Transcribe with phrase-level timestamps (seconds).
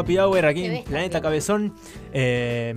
[0.00, 1.20] Happy Hour aquí en Planeta.
[1.20, 1.74] Cabezón.
[2.12, 2.74] Eh,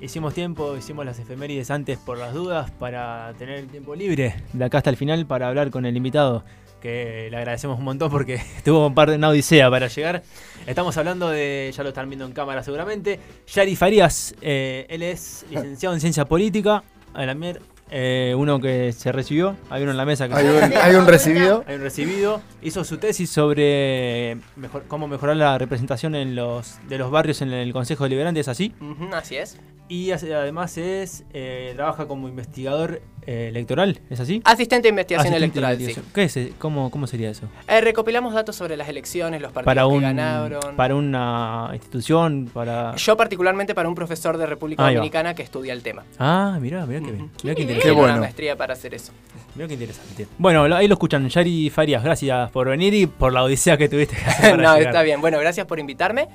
[0.00, 4.64] hicimos tiempo, hicimos las efemérides antes por las dudas para tener el tiempo libre de
[4.64, 6.44] acá hasta el final para hablar con el invitado.
[6.80, 10.22] Que le agradecemos un montón porque estuvo un par de una odisea para llegar.
[10.66, 14.34] Estamos hablando de, ya lo están viendo en cámara seguramente, Yari Farías.
[14.42, 16.82] Eh, él es licenciado en Ciencia Política.
[17.14, 20.46] A la mier- eh, uno que se recibió, hay uno en la mesa que Hay
[20.46, 21.64] un, hay un recibido.
[21.66, 26.98] hay un recibido, hizo su tesis sobre mejor- cómo mejorar la representación en los, de
[26.98, 28.74] los barrios en el Consejo Deliberante, ¿es así?
[29.12, 29.58] Así es.
[29.86, 34.40] Y además es eh, trabaja como investigador eh, electoral, ¿es así?
[34.44, 36.12] Asistente de investigación Asistente de electoral, investigación.
[36.14, 36.54] ¿Qué es?
[36.58, 37.46] ¿Cómo, ¿Cómo sería eso?
[37.46, 37.64] sí.
[37.68, 40.76] Eh, recopilamos datos sobre las elecciones, los partidos Para, que un, ganaron.
[40.76, 42.94] para una institución, para...
[42.96, 44.98] Yo particularmente para un profesor de República Ahí va.
[44.98, 46.04] Dominicana que estudia el tema.
[46.18, 47.30] Ah, mirá, mirá qué bien.
[47.42, 47.82] Mirá qué Qué interesante.
[47.82, 48.12] Tiene bueno.
[48.14, 49.12] Una maestría para hacer eso.
[49.54, 50.26] Mirá qué interesante.
[50.38, 54.16] Bueno, ahí lo escuchan, Yari Farias, gracias por venir y por la odisea que tuviste
[54.16, 54.88] que hacer para no, llegar.
[54.92, 55.20] está bien.
[55.20, 56.28] Bueno, gracias por invitarme.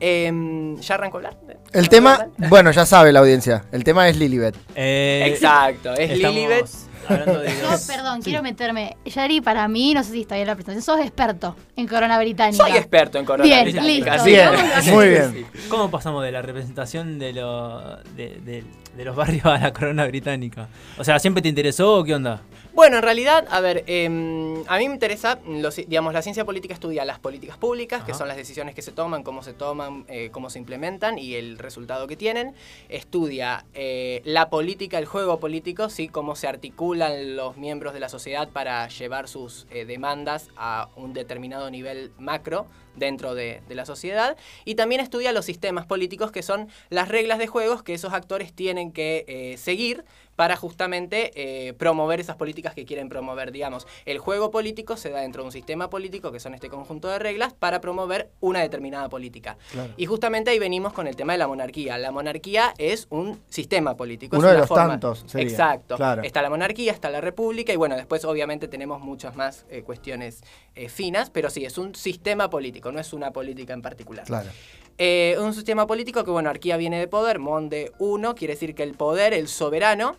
[0.00, 1.36] Em, ¿Ya arrancó hablar?
[1.72, 3.64] El tema, bueno, ya sabe la audiencia.
[3.70, 4.56] El tema es Lilibet.
[4.74, 6.66] Eh, Exacto, es estamos Lilibet.
[7.08, 8.30] hablando de Yo, perdón, Sí.
[8.30, 8.96] quiero meterme.
[9.04, 12.64] Yari, para mí, no sé si está bien la presentación, sos experto en corona británica.
[12.66, 13.44] Soy experto en corona.
[13.44, 14.22] Bien, británica, listo.
[14.22, 15.46] así Bien, muy bien.
[15.68, 18.64] ¿Cómo pasamos de la representación de, lo, de, de-
[18.96, 20.68] de los barrios a la corona británica?
[20.98, 22.40] O sea, ¿siempre te interesó o qué onda?
[22.72, 26.72] Bueno, en realidad, a ver, em, a mí me interesa, los- digamos, la ciencia política
[26.72, 30.30] estudia las políticas públicas, que son las decisiones que se toman, cómo se toman, eh,
[30.32, 32.54] cómo se implementan y el resultado que tienen.
[32.88, 38.08] Estudia eh, la política, el juego político, sí, cómo se articulan los miembros de la
[38.08, 43.84] sociedad para llevar sus eh, demandas a un determinado nivel macro dentro de, de la
[43.84, 44.36] sociedad.
[44.64, 48.52] Y también estudia los sistemas políticos, que son las reglas de juegos que esos actores
[48.52, 50.04] tienen que seguir
[50.40, 53.52] para justamente eh, promover esas políticas que quieren promover.
[53.52, 57.08] Digamos, el juego político se da dentro de un sistema político, que son este conjunto
[57.08, 59.58] de reglas, para promover una determinada política.
[59.70, 59.92] Claro.
[59.98, 61.98] Y justamente ahí venimos con el tema de la monarquía.
[61.98, 64.38] La monarquía es un sistema político.
[64.38, 65.46] Uno es de una los forma- tantos sería.
[65.50, 65.96] Exacto.
[65.96, 66.22] Claro.
[66.22, 70.42] Está la monarquía, está la república y bueno, después obviamente tenemos muchas más eh, cuestiones
[70.74, 74.24] eh, finas, pero sí, es un sistema político, no es una política en particular.
[74.24, 74.48] Claro.
[74.96, 78.74] Eh, un sistema político que, bueno, arquía viene de poder, mon de uno, quiere decir
[78.74, 80.16] que el poder, el soberano,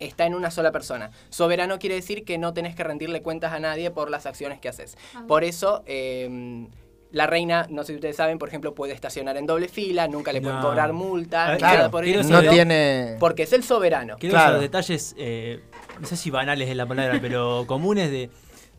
[0.00, 1.10] está en una sola persona.
[1.28, 4.68] Soberano quiere decir que no tenés que rendirle cuentas a nadie por las acciones que
[4.68, 4.96] haces.
[5.14, 5.24] Ah.
[5.28, 6.66] Por eso, eh,
[7.12, 10.32] la reina, no sé si ustedes saben, por ejemplo, puede estacionar en doble fila, nunca
[10.32, 10.62] le pueden No.
[10.68, 13.16] cobrar multa, Ah, Claro, nada por el No tiene.
[13.20, 14.16] porque es el soberano.
[14.18, 14.50] Quiero Claro.
[14.52, 15.60] esos detalles, eh,
[16.00, 18.30] no sé si banales es la palabra, pero comunes de,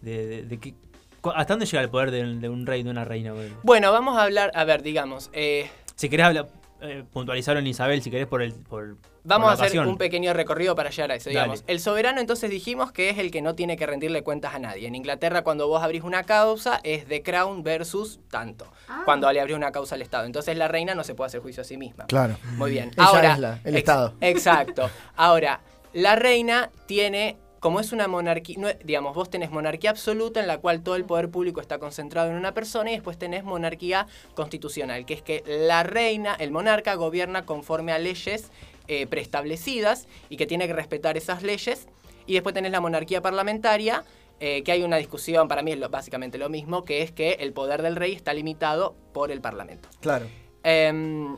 [0.02, 0.74] de, de- de que-
[1.20, 3.34] cu- ¿Hasta dónde llega el poder de, de un rey, de una reina?
[3.64, 6.48] Bueno, vamos a hablar, a ver, digamos, eh, Si querés hablar,
[6.82, 8.54] eh, puntualizar en Isabel, si querés por el...
[8.54, 11.30] Por, Vamos por a hacer un pequeño recorrido para llegar a eso.
[11.30, 11.40] Dale.
[11.42, 11.64] Digamos.
[11.68, 14.88] El soberano entonces dijimos que es el que no tiene que rendirle cuentas a nadie.
[14.88, 18.66] En Inglaterra cuando vos abrís una causa es The Crown versus tanto.
[18.88, 19.04] Ah.
[19.06, 20.26] Cuando le abrís una causa al Estado.
[20.26, 22.06] Entonces la reina no se puede hacer juicio a sí misma.
[22.08, 22.36] Claro.
[22.58, 22.90] Muy bien.
[22.96, 24.14] Ella Ahora, es la- el ex- Estado.
[24.22, 24.90] Exacto.
[25.16, 25.62] Ahora,
[25.94, 30.58] la reina tiene, como es una monarquía, no digamos, vos tenés monarquía absoluta en la
[30.58, 35.06] cual todo el poder público está concentrado en una persona y después tenés monarquía constitucional,
[35.06, 38.52] que es que la reina, el monarca, gobierna conforme a leyes
[38.88, 41.88] eh, preestablecidas y que tiene que respetar esas leyes.
[42.26, 44.04] Y después tenés la monarquía parlamentaria,
[44.40, 47.34] eh, que hay una discusión, para mí es lo- básicamente lo mismo, que es que
[47.34, 49.88] el poder del rey está limitado por el parlamento.
[50.00, 50.26] Claro.
[50.64, 51.38] Em,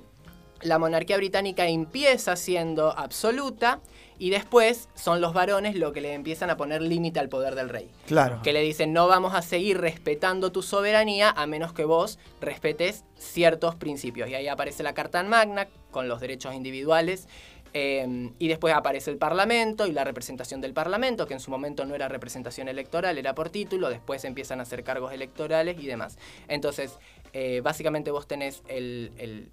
[0.61, 3.81] la monarquía británica empieza siendo absoluta
[4.19, 7.69] y después son los varones los que le empiezan a poner límite al poder del
[7.69, 7.89] rey.
[8.07, 8.41] Claro.
[8.43, 13.03] Que le dicen, no vamos a seguir respetando tu soberanía a menos que vos respetes
[13.17, 14.29] ciertos principios.
[14.29, 17.27] Y ahí aparece la Carta Magna con los derechos individuales.
[17.73, 21.85] eh, y después aparece el Parlamento y la representación del Parlamento, que en su momento
[21.85, 26.17] no era representación electoral, era por título, después empiezan a hacer cargos electorales y demás.
[26.47, 26.99] Entonces,
[27.33, 29.51] eh, básicamente vos tenés el, el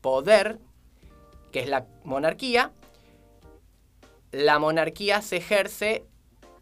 [0.00, 0.58] poder,
[1.52, 2.72] que es la monarquía.
[4.32, 6.04] La monarquía se ejerce,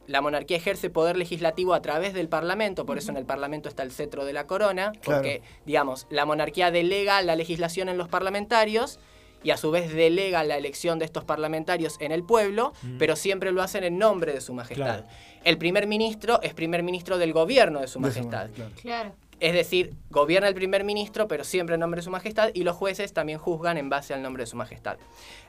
[0.06, 3.82] la monarquía ejerce poder legislativo a través del Parlamento, por eso en el Parlamento está
[3.82, 8.98] el cetro de la corona, porque, digamos, la monarquía delega la legislación en los parlamentarios
[9.44, 12.98] y a su vez delega la elección de estos parlamentarios en el pueblo, Mm.
[12.98, 14.84] pero siempre lo hacen en nombre de su majestad.
[15.04, 15.06] Claro.
[15.44, 18.50] El primer ministro es primer ministro del gobierno de su De su majestad.
[18.54, 18.70] claro.
[18.80, 19.12] Claro.
[19.40, 22.74] Es decir, gobierna el primer ministro, pero siempre en nombre de su majestad, y los
[22.76, 24.96] jueces también juzgan en base al nombre de su majestad.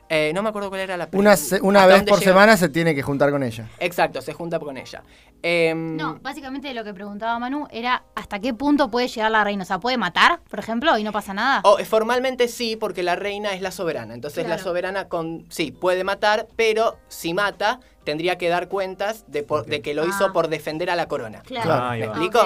[0.08, 2.68] Eh, no me acuerdo cuál era la Una, se- una vez por llega- semana se
[2.68, 3.68] tiene que juntar con ella.
[3.78, 5.02] Exacto, se junta con ella.
[5.42, 9.62] Em, No, básicamente lo que preguntaba Manu era hasta qué punto puede llegar la reina.
[9.62, 11.60] O sea, ¿puede matar, por ejemplo, y no pasa nada?
[11.64, 14.14] o, eh, formalmente sí, porque la reina es la soberana.
[14.14, 19.42] Entonces la soberana con sí puede matar, pero si mata tendría que dar cuentas de,
[19.44, 19.66] por- Ok.
[19.68, 20.32] de que lo hizo Ah.
[20.32, 21.42] por defender a la corona.
[21.42, 21.68] Claro.
[21.92, 22.06] ¿Me va.
[22.06, 22.40] explico?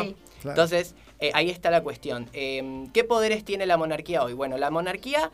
[0.45, 0.95] Entonces,
[1.27, 2.29] eh, ahí está la cuestión.
[2.33, 4.33] Eh, ¿Qué poderes tiene la monarquía hoy?
[4.35, 5.31] Bueno, la monarquía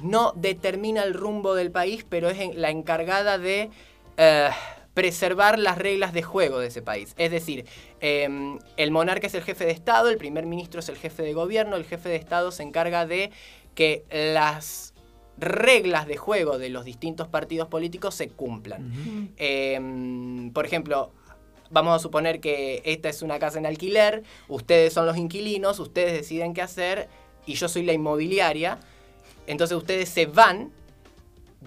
[0.00, 3.70] no determina el rumbo del país, pero es en- la encargada de
[4.16, 4.48] eh,
[4.94, 7.14] preservar las reglas de juego de ese país.
[7.18, 7.64] Es decir,
[8.00, 8.28] eh,
[8.76, 11.74] el monarca es el jefe de Estado, el primer ministro es el jefe de gobierno,
[11.76, 13.30] el jefe de Estado se encarga de
[13.74, 14.94] que las
[15.36, 19.32] reglas de juego de los distintos partidos políticos se cumplan.
[19.36, 21.10] Eh, por ejemplo,
[21.74, 26.12] vamos a suponer que esta es una casa en alquiler, ustedes son los inquilinos, ustedes
[26.14, 27.08] deciden qué hacer
[27.44, 28.78] y yo soy la inmobiliaria.
[29.46, 30.72] Entonces ustedes se van,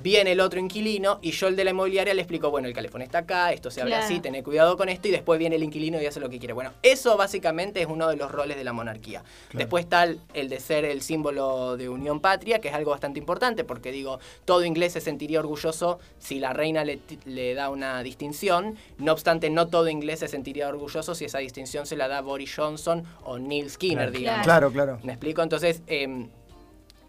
[0.01, 3.01] viene el otro inquilino y yo el de la inmobiliaria le explico, bueno, el calefón
[3.01, 4.05] está acá, esto se abre Claro.
[4.05, 6.53] así, tené cuidado con esto y después viene el inquilino y hace lo que quiere.
[6.53, 9.23] Bueno, eso básicamente es uno de los roles de la monarquía.
[9.53, 13.19] Después está el, el de ser el símbolo de unión patria, que es algo bastante
[13.19, 18.75] importante porque digo, todo inglés se sentiría orgulloso si la reina le da una distinción.
[18.97, 22.53] No obstante, no todo inglés se sentiría orgulloso si esa distinción se la da Boris
[22.55, 24.11] Johnson o Neil Skinner, Claro.
[24.19, 24.43] digamos.
[24.45, 24.99] Claro, claro.
[25.03, 25.41] ¿Me explico?
[25.41, 26.29] Entonces, em,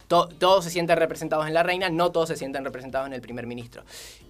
[0.08, 3.20] to- todos se sienten representados en la reina, no todos se sienten representados en el
[3.20, 3.82] primer ministro.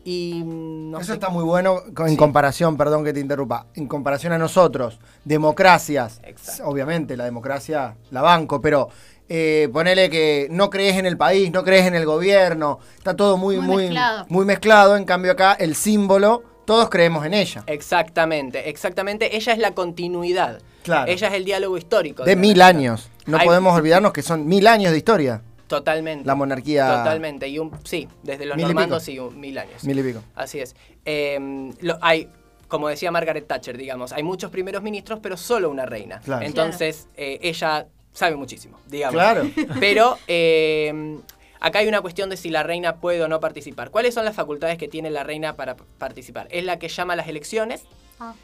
[0.04, 2.16] Y mm, no Eso sé- está muy bueno en Sí.
[2.16, 6.64] comparación, perdón que te interrumpa, en comparación a nosotros, democracias, Exacto.
[6.68, 8.88] obviamente la democracia la banco, pero
[9.30, 13.36] eh, ponele que no crees en el país, no crees en el gobierno, está todo
[13.36, 14.26] muy, Muy muy, mezclado.
[14.30, 17.62] muy mezclado, en cambio acá el símbolo, todos creemos en ella.
[17.66, 19.36] Exactamente, exactamente.
[19.36, 20.60] Ella es la continuidad.
[20.82, 21.10] Claro.
[21.10, 22.24] Ella es el diálogo histórico.
[22.24, 23.10] De mil años.
[23.26, 26.26] No Hay- podemos olvidarnos que son mil años de historia, Totalmente.
[26.26, 26.86] la monarquía.
[26.98, 27.46] Totalmente.
[27.48, 29.84] Y un, sí, desde los normandos, sí, un- mil años.
[29.84, 30.22] Mil y pico.
[30.34, 30.74] Así es.
[31.04, 32.28] Eh, lo- hay,
[32.66, 36.20] como decía Margaret Thatcher, digamos, hay muchos primeros ministros, pero solo una reina.
[36.20, 36.44] Claro.
[36.44, 39.14] Entonces, eh, ella sabe muchísimo, digamos.
[39.14, 39.48] Claro.
[39.80, 41.18] Pero eh,
[41.60, 43.90] acá hay una cuestión de si la reina puede o no participar.
[43.90, 46.48] ¿Cuáles son las facultades que tiene la reina para participar?
[46.50, 47.82] Es la que llama a las elecciones,
[48.18, 48.34] Ah.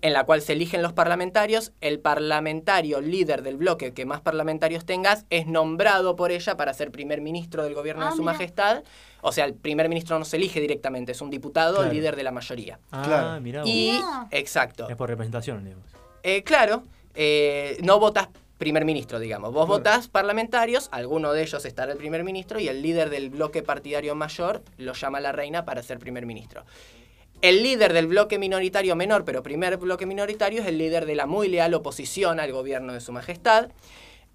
[0.00, 1.72] En la cual se eligen los parlamentarios.
[1.80, 6.90] El parlamentario líder del bloque que más parlamentarios tengas es nombrado por ella para ser
[6.90, 8.32] primer ministro del gobierno Ah, de su mira.
[8.32, 8.82] majestad.
[9.20, 11.92] O sea, el primer ministro no se elige directamente, es un diputado Claro.
[11.92, 12.78] líder de la mayoría.
[12.92, 13.40] Ah, Claro.
[13.40, 13.68] mirá vos.
[13.70, 14.00] Y,
[14.30, 14.88] exacto.
[14.88, 15.86] Es por representación, digamos.
[16.22, 16.82] Eh, claro,
[17.14, 18.28] eh, no votas
[18.58, 19.52] primer ministro, digamos.
[19.52, 19.78] Vos Claro.
[19.78, 24.14] votás parlamentarios, alguno de ellos estará el primer ministro y el líder del bloque partidario
[24.16, 26.64] mayor lo llama la reina para ser primer ministro.
[27.40, 31.26] El líder del bloque minoritario menor, pero primer bloque minoritario, es el líder de la
[31.26, 33.68] muy leal oposición al gobierno de su majestad.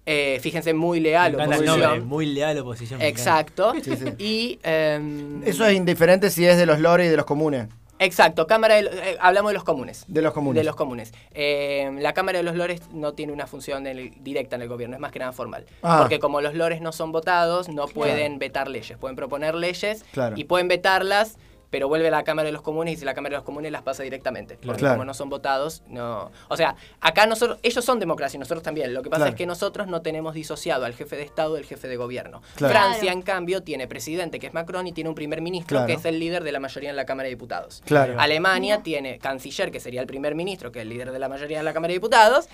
[0.06, 1.80] Eh, fíjense, muy leal oposición.
[1.80, 3.00] nombre, muy leal oposición.
[3.02, 3.72] Exacto.
[3.82, 4.04] Sí, sí.
[4.18, 7.68] Y em, Eso es indiferente si es de los lores y de los comunes.
[7.98, 10.04] exacto, Cámara de, eh, hablamos de los comunes.
[10.08, 10.60] De los comunes.
[10.60, 11.12] De los comunes.
[11.32, 14.68] Eh, la Cámara de los Lores no tiene una función en el- directa en el
[14.68, 15.64] gobierno, es más que nada formal.
[15.82, 15.98] Ah.
[16.00, 18.98] Porque como los lores no son votados, no pueden vetar leyes.
[18.98, 20.36] Pueden proponer leyes Claro.
[20.36, 21.38] y pueden vetarlas,
[21.74, 23.72] pero vuelve a la Cámara de los Comunes y si la Cámara de los Comunes
[23.72, 24.56] las pasa directamente.
[24.64, 24.94] Porque Claro.
[24.94, 26.30] como no son votados, no...
[26.46, 28.94] O sea, acá nosotros, ellos son democracia y nosotros también.
[28.94, 29.30] Lo que pasa Claro.
[29.30, 32.42] es que nosotros no tenemos disociado al jefe de Estado del jefe de gobierno.
[32.54, 32.72] Claro.
[32.72, 35.88] Francia, en cambio, tiene presidente, que es Macron, y tiene un primer ministro, Claro.
[35.88, 37.82] que es el líder de la mayoría en la Cámara de Diputados.
[37.86, 38.14] Claro.
[38.20, 41.58] Alemania tiene canciller, que sería el primer ministro, que es el líder de la mayoría
[41.58, 42.48] de la Cámara de Diputados.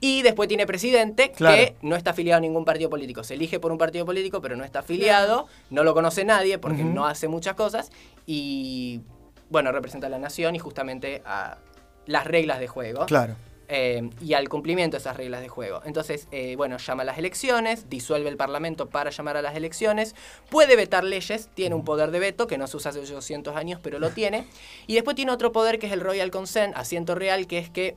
[0.00, 1.56] Y después tiene presidente, Claro.
[1.56, 3.22] que no está afiliado a ningún partido político.
[3.22, 5.46] Se elige por un partido político, pero no está afiliado.
[5.68, 7.90] No lo conoce nadie porque no hace muchas cosas.
[8.26, 9.02] Y,
[9.50, 11.58] bueno, representa a la nación y justamente a
[12.06, 13.04] las reglas de juego.
[13.06, 13.36] Claro.
[13.72, 15.80] eh, y al cumplimiento de esas reglas de juego.
[15.84, 20.16] Entonces, eh, bueno, llama a las elecciones, disuelve el Parlamento para llamar a las elecciones,
[20.48, 23.78] puede vetar leyes, tiene un poder de veto que no se usa hace 200 años,
[23.80, 24.48] pero lo tiene.
[24.88, 27.96] Y después tiene otro poder que es el Royal Consent, asiento real, que es que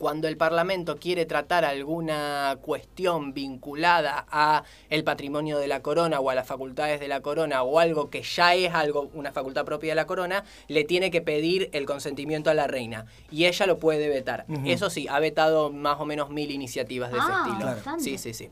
[0.00, 6.30] cuando el Parlamento quiere tratar alguna cuestión vinculada a el patrimonio de la corona o
[6.30, 9.90] a las facultades de la corona o algo que ya es algo una facultad propia
[9.90, 13.78] de la corona, le tiene que pedir el consentimiento a la reina y ella lo
[13.78, 14.46] puede vetar.
[14.64, 17.66] Eso sí, ha vetado más o menos mil iniciativas de Ah, ese estilo.
[17.70, 18.02] bastante.
[18.04, 18.48] Sí, sí, sí.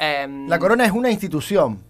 [0.00, 1.80] Em, La corona es una institución.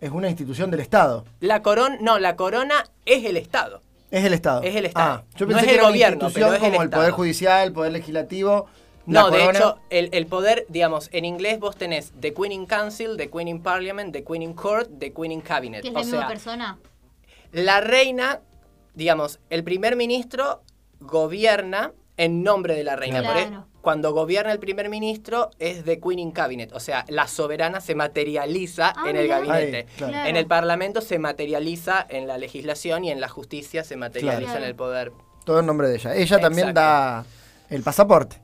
[0.00, 1.24] Es una institución del Estado.
[1.40, 3.80] la corona, no, la corona es el Estado.
[4.10, 4.62] Es el Estado.
[4.62, 5.22] Es el Estado.
[5.22, 6.90] Ah, yo No pensé es que el era gobierno, una institución pero es como el.
[6.90, 8.66] Poder Judicial, el Poder Legislativo.
[9.06, 12.66] la No, de hecho, el, el poder, digamos, en inglés vos tenés The Queen in
[12.66, 15.82] Council, The Queen in Parliament, The Queen in Court, The Queen in Cabinet.
[15.82, 16.78] Que es o la misma sea, persona.
[17.52, 18.40] la reina,
[18.94, 20.62] digamos, el primer ministro
[21.00, 23.20] gobierna en nombre de la reina.
[23.20, 23.66] Claro.
[23.80, 26.72] Cuando gobierna el primer ministro es The Queen in Cabinet.
[26.72, 29.76] O sea, la soberana se materializa Ah, en el gabinete.
[29.78, 30.12] Ahí, claro.
[30.12, 30.28] Claro.
[30.28, 34.58] En el parlamento se materializa en la legislación y en la justicia se materializa Claro.
[34.64, 35.12] en el poder.
[35.44, 36.14] Todo en nombre de ella.
[36.14, 36.80] Ella también Exacto.
[36.80, 37.24] da
[37.70, 38.36] el pasaporte.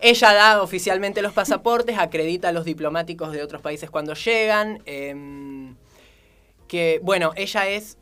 [0.00, 4.82] Ella da oficialmente los pasaportes, acredita a los diplomáticos de otros países cuando llegan.
[4.84, 5.76] em,
[6.68, 7.98] que, bueno, ella es,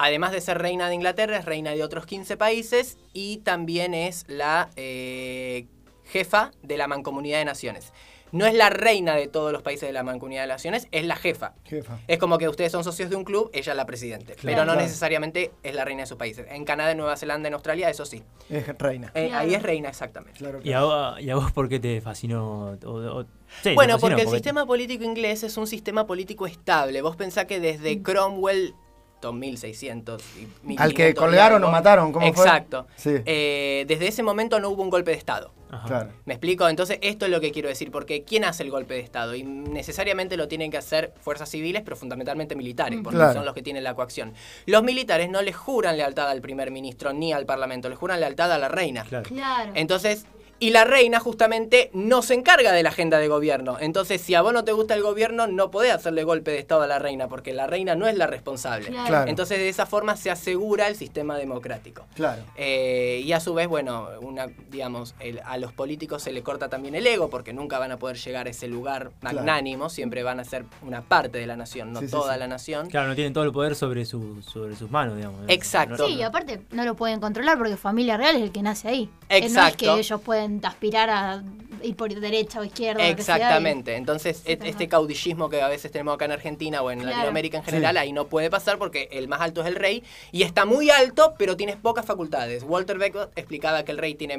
[0.00, 4.24] además de ser reina de Inglaterra, es reina de otros 15 países y también es
[4.28, 5.66] la eh,
[6.04, 7.92] jefa de la Mancomunidad de Naciones.
[8.32, 11.16] No es la reina de todos los países de la Mancomunidad de Naciones, es la
[11.16, 11.52] jefa.
[11.64, 11.98] Jefa.
[12.06, 14.36] Es como que ustedes son socios de un club, ella es la presidente.
[14.40, 14.80] Pero no Claro.
[14.82, 16.46] necesariamente es la reina de sus países.
[16.48, 18.22] En Canadá, en Nueva Zelanda, en Australia, eso sí.
[18.48, 19.10] Es reina.
[19.16, 19.42] Eh, Claro.
[19.48, 20.38] Ahí es reina, exactamente.
[20.38, 22.78] Claro, ¿Y a, vos, ¿Y a vos por qué te fascinó?
[22.84, 23.28] O- o- sí,
[23.64, 27.02] te Bueno, fascinó, porque el sistema político inglés es un sistema político estable.
[27.02, 28.02] Vos pensás que desde Mm.
[28.04, 28.74] Cromwell,
[29.20, 30.42] 2600 y
[30.78, 32.44] Al que 1500 y colgaron o mataron, ¿cómo fue?
[32.44, 32.86] Exacto.
[32.96, 33.10] Sí.
[33.24, 35.52] Eh, desde ese momento no hubo un golpe de Estado.
[35.70, 35.86] Ajá.
[35.86, 36.10] Claro.
[36.24, 36.68] ¿Me explico?
[36.68, 39.34] Entonces, esto es lo que quiero decir, porque ¿quién hace el golpe de Estado?
[39.36, 43.34] Y necesariamente lo tienen que hacer fuerzas civiles, pero fundamentalmente militares, porque Claro.
[43.34, 44.34] son los que tienen la coacción.
[44.66, 48.50] Los militares no les juran lealtad al primer ministro ni al parlamento, les juran lealtad
[48.52, 49.04] a la reina.
[49.04, 49.28] Claro.
[49.28, 49.72] Claro.
[49.74, 50.26] Entonces,
[50.60, 53.78] y la reina justamente no se encarga de la agenda de gobierno.
[53.80, 56.82] Entonces, si a vos no te gusta el gobierno, no podés hacerle golpe de Estado
[56.82, 58.86] a la reina, porque la reina no es la responsable.
[58.88, 59.08] Claro.
[59.08, 59.30] Claro.
[59.30, 62.04] Entonces, de esa forma se asegura el sistema democrático.
[62.14, 62.42] Claro.
[62.56, 66.68] Eh, y a su vez, bueno, una, digamos, el- a los políticos se le corta
[66.68, 69.36] también el ego porque nunca van a poder llegar a ese lugar Claro.
[69.38, 72.38] magnánimo, siempre van a ser una parte de la nación, no Sí, toda sí.
[72.38, 72.88] la nación.
[72.90, 75.40] Claro, no tienen todo el poder sobre, su, sobre sus manos, digamos.
[75.48, 76.06] Exacto.
[76.06, 79.08] Sí, y aparte no lo pueden controlar porque familia real es el que nace ahí.
[79.30, 79.94] Eh, No es Exacto.
[79.94, 81.42] que ellos pueden aspirar a
[81.82, 83.08] ir por derecha o izquierda.
[83.08, 83.96] lo que sea, y- Exactamente.
[83.96, 87.12] Entonces, Sí, tal este caudillismo que a veces tenemos acá en Argentina o en Claro.
[87.16, 87.98] Latinoamérica en general, Sí.
[87.98, 90.02] ahí no puede pasar porque el más alto es el rey
[90.32, 92.62] y está muy alto, pero tienes pocas facultades.
[92.64, 94.38] Walter Beckett explicaba que el rey tiene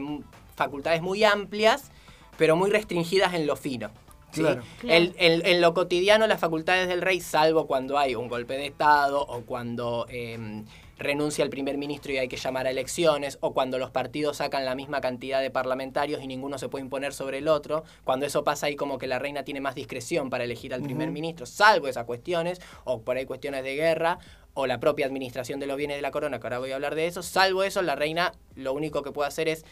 [0.56, 1.92] facultades muy amplias,
[2.38, 3.90] pero muy restringidas en lo fino.
[4.32, 4.40] ¿sí?
[4.42, 4.62] Claro.
[4.80, 4.96] Claro.
[4.96, 8.68] El- el- en lo cotidiano, las facultades del rey, salvo cuando hay un golpe de
[8.68, 10.64] Estado o cuando eh,
[11.02, 14.66] renuncia el primer ministro y hay que llamar a elecciones, o cuando los partidos sacan
[14.66, 18.44] la misma cantidad de parlamentarios y ninguno se puede imponer sobre el otro, cuando eso
[18.44, 21.88] pasa ahí como que la reina tiene más discreción para elegir al primer ministro, salvo
[21.88, 24.20] esas cuestiones, o por ahí cuestiones de guerra,
[24.54, 26.96] o la propia administración de los bienes de la corona, que ahora voy a hablar
[26.96, 29.66] de eso, salvo eso, la reina lo único que puede hacer es,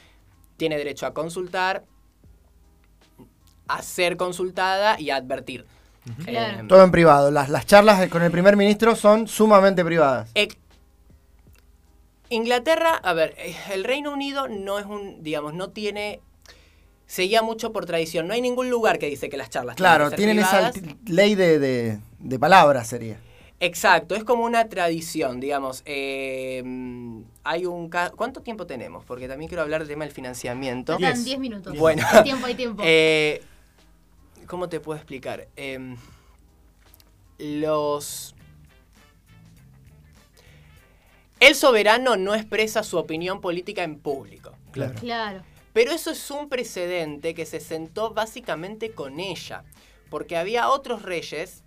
[0.58, 1.84] tiene derecho a consultar,
[3.68, 5.66] a ser consultada y a advertir.
[6.26, 7.30] Eh, Todo en privado.
[7.30, 10.32] Las, las charlas con el primer ministro son sumamente privadas.
[10.34, 10.48] Eh,
[12.30, 16.22] Inglaterra, a ver, eh, el Reino Unido no es un, digamos, no tiene,
[17.08, 18.28] seguía mucho por tradición.
[18.28, 20.98] No hay ningún lugar que dice que las charlas Claro, tienen tienen que ser esa
[21.12, 23.20] ley de, de, de palabras, sería.
[23.62, 25.82] Exacto, es como una tradición, digamos.
[25.86, 26.64] eh,
[27.44, 29.04] hay un ¿Cuánto tiempo tenemos?
[29.04, 30.96] Porque también quiero hablar del tema del financiamiento.
[30.96, 31.26] Diez.
[31.26, 31.78] 10 minutos.
[31.78, 32.06] Bueno.
[32.10, 32.84] Hay tiempo, hay tiempo.
[32.86, 33.42] Eh,
[34.48, 35.48] ¿Cómo te puedo explicar?
[35.58, 35.98] Em,
[37.38, 38.34] los...
[41.40, 44.54] El soberano no expresa su opinión política en público.
[44.72, 44.94] Claro.
[45.00, 45.44] claro.
[45.74, 49.64] Pero eso es un precedente que se sentó básicamente con ella.
[50.10, 51.64] Porque había otros reyes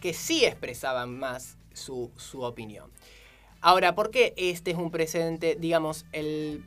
[0.00, 2.90] que sí expresaban más su, su opinión.
[3.60, 5.56] Ahora, ¿por qué este es un precedente?
[5.58, 6.64] Digamos, el,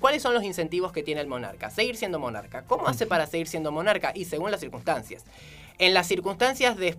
[0.00, 1.70] ¿cuáles son los incentivos que tiene el monarca?
[1.70, 2.64] Seguir siendo monarca.
[2.64, 4.12] ¿Cómo hace para seguir siendo monarca?
[4.14, 5.24] Y según las circunstancias.
[5.78, 6.96] En las circunstancias de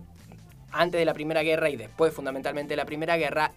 [0.70, 3.52] antes de la Primera Guerra y después fundamentalmente de la Primera Guerra,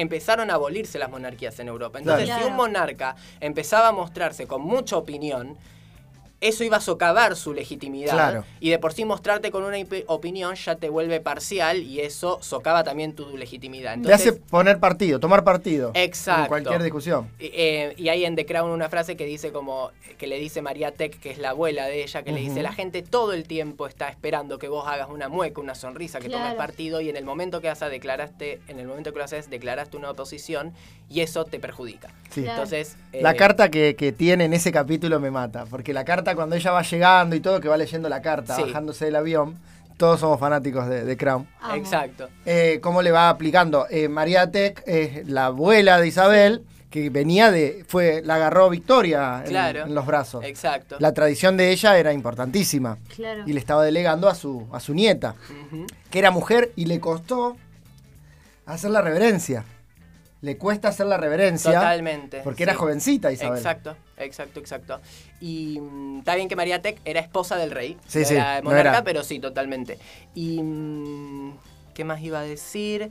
[0.00, 1.98] empezaron a abolirse las monarquías en Europa.
[1.98, 2.44] Entonces, Claro.
[2.44, 5.56] si un monarca empezaba a mostrarse con mucha opinión,
[6.40, 8.12] eso iba a socavar su legitimidad.
[8.12, 8.44] Claro.
[8.60, 9.76] Y de por sí mostrarte con una
[10.06, 13.92] opinión ya te vuelve parcial y eso socava también tu legitimidad.
[13.94, 15.90] Te Entonces, hace poner partido, tomar partido.
[15.94, 16.42] Exacto.
[16.42, 17.28] En cualquier discusión.
[17.40, 20.92] eh, y hay en The Crown una frase que dice como que le dice María
[20.92, 23.86] Tech, que es la abuela de ella, que le dice, la gente todo el tiempo
[23.86, 27.24] está esperando que vos hagas una mueca, una sonrisa, que tomes partido y en el
[27.24, 30.72] momento que haces declaraste, en el momento que lo haces declaraste una oposición
[31.08, 32.08] y eso te perjudica.
[32.30, 32.42] Sí.
[32.42, 32.62] Claro.
[32.62, 36.27] Entonces, La eh, carta que, que tiene en ese capítulo me mata, porque la carta
[36.34, 38.62] cuando ella va llegando y todo, que va leyendo la carta, Sí.
[38.62, 39.58] bajándose del avión,
[39.96, 41.46] todos somos fanáticos de, de Crown.
[41.60, 41.74] Amo.
[41.74, 42.28] Exacto.
[42.46, 43.86] Eh, ¿Cómo le va aplicando?
[43.90, 49.42] Eh, María Tech es la abuela de Isabel, que venía de, fue, la agarró Victoria
[49.44, 49.82] en, Claro.
[49.84, 50.42] en los brazos.
[50.44, 50.96] Exacto.
[51.00, 53.42] La tradición de ella era importantísima Claro.
[53.46, 55.34] y le estaba delegando a su, a su nieta,
[56.10, 57.56] que era mujer y le costó
[58.66, 59.64] hacer la reverencia.
[60.40, 62.40] Le cuesta hacer la reverencia Totalmente.
[62.44, 63.58] porque era jovencita Isabel.
[63.58, 65.00] Exacto, exacto, exacto.
[65.40, 67.96] Y mm, está bien que María Tech era esposa del rey.
[68.06, 69.04] Sí, sí, no monarca, era.
[69.04, 69.98] pero sí, totalmente.
[70.34, 70.62] Y.
[70.62, 71.58] mm,
[71.98, 73.10] ¿Qué más iba a decir?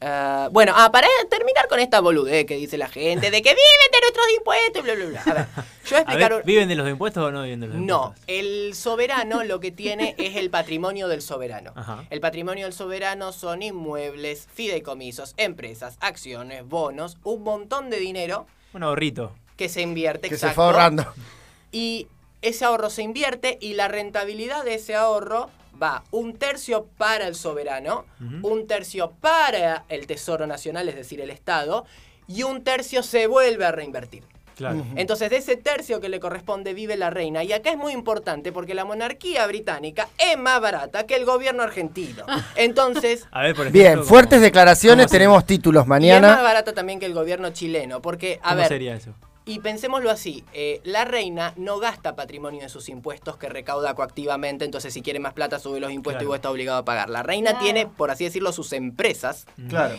[0.00, 3.90] Ah, bueno, ah, para terminar con esta boludez que dice la gente de que viven
[3.92, 5.22] de nuestros impuestos y bla, bla, bla.
[5.24, 5.46] A ver,
[5.86, 6.32] yo voy a A explicar.
[6.34, 8.24] ver, ¿viven de los impuestos o no viven de los no, impuestos?
[8.26, 11.72] el soberano lo que tiene es el patrimonio del soberano.
[11.74, 12.04] Ajá.
[12.10, 18.82] El patrimonio del soberano son inmuebles, fideicomisos, empresas, acciones, bonos, un montón de dinero Un
[18.82, 19.32] ahorrito.
[19.56, 20.28] que se invierte.
[20.28, 21.06] que se exacto, fue ahorrando.
[21.72, 22.06] Y
[22.42, 25.48] ese ahorro se invierte y la rentabilidad de ese ahorro
[25.80, 28.04] va un tercio para el soberano,
[28.42, 31.84] un tercio para el Tesoro Nacional, es decir, el Estado,
[32.26, 34.24] y un tercio se vuelve a reinvertir.
[34.56, 34.86] Claro.
[34.96, 37.44] Entonces, de ese tercio que le corresponde vive la reina.
[37.44, 41.62] Y acá es muy importante porque la monarquía británica es más barata que el gobierno
[41.62, 42.24] argentino.
[42.56, 43.80] Entonces, A ver, por ejemplo.
[43.82, 46.40] Bien, ¿cómo- fuertes declaraciones, tenemos títulos y es más mañana.
[46.42, 48.00] barata también que el gobierno chileno.
[48.00, 49.12] Porque, a ¿Cómo ver, sería eso?
[49.46, 54.64] Y pensémoslo así, eh, la reina no gasta patrimonio en sus impuestos que recauda coactivamente,
[54.64, 57.08] entonces si quiere más plata sube los impuestos y vos estás obligado a pagar.
[57.08, 57.64] La reina Claro.
[57.64, 59.46] tiene, por así decirlo, sus empresas.
[59.68, 59.96] Claro.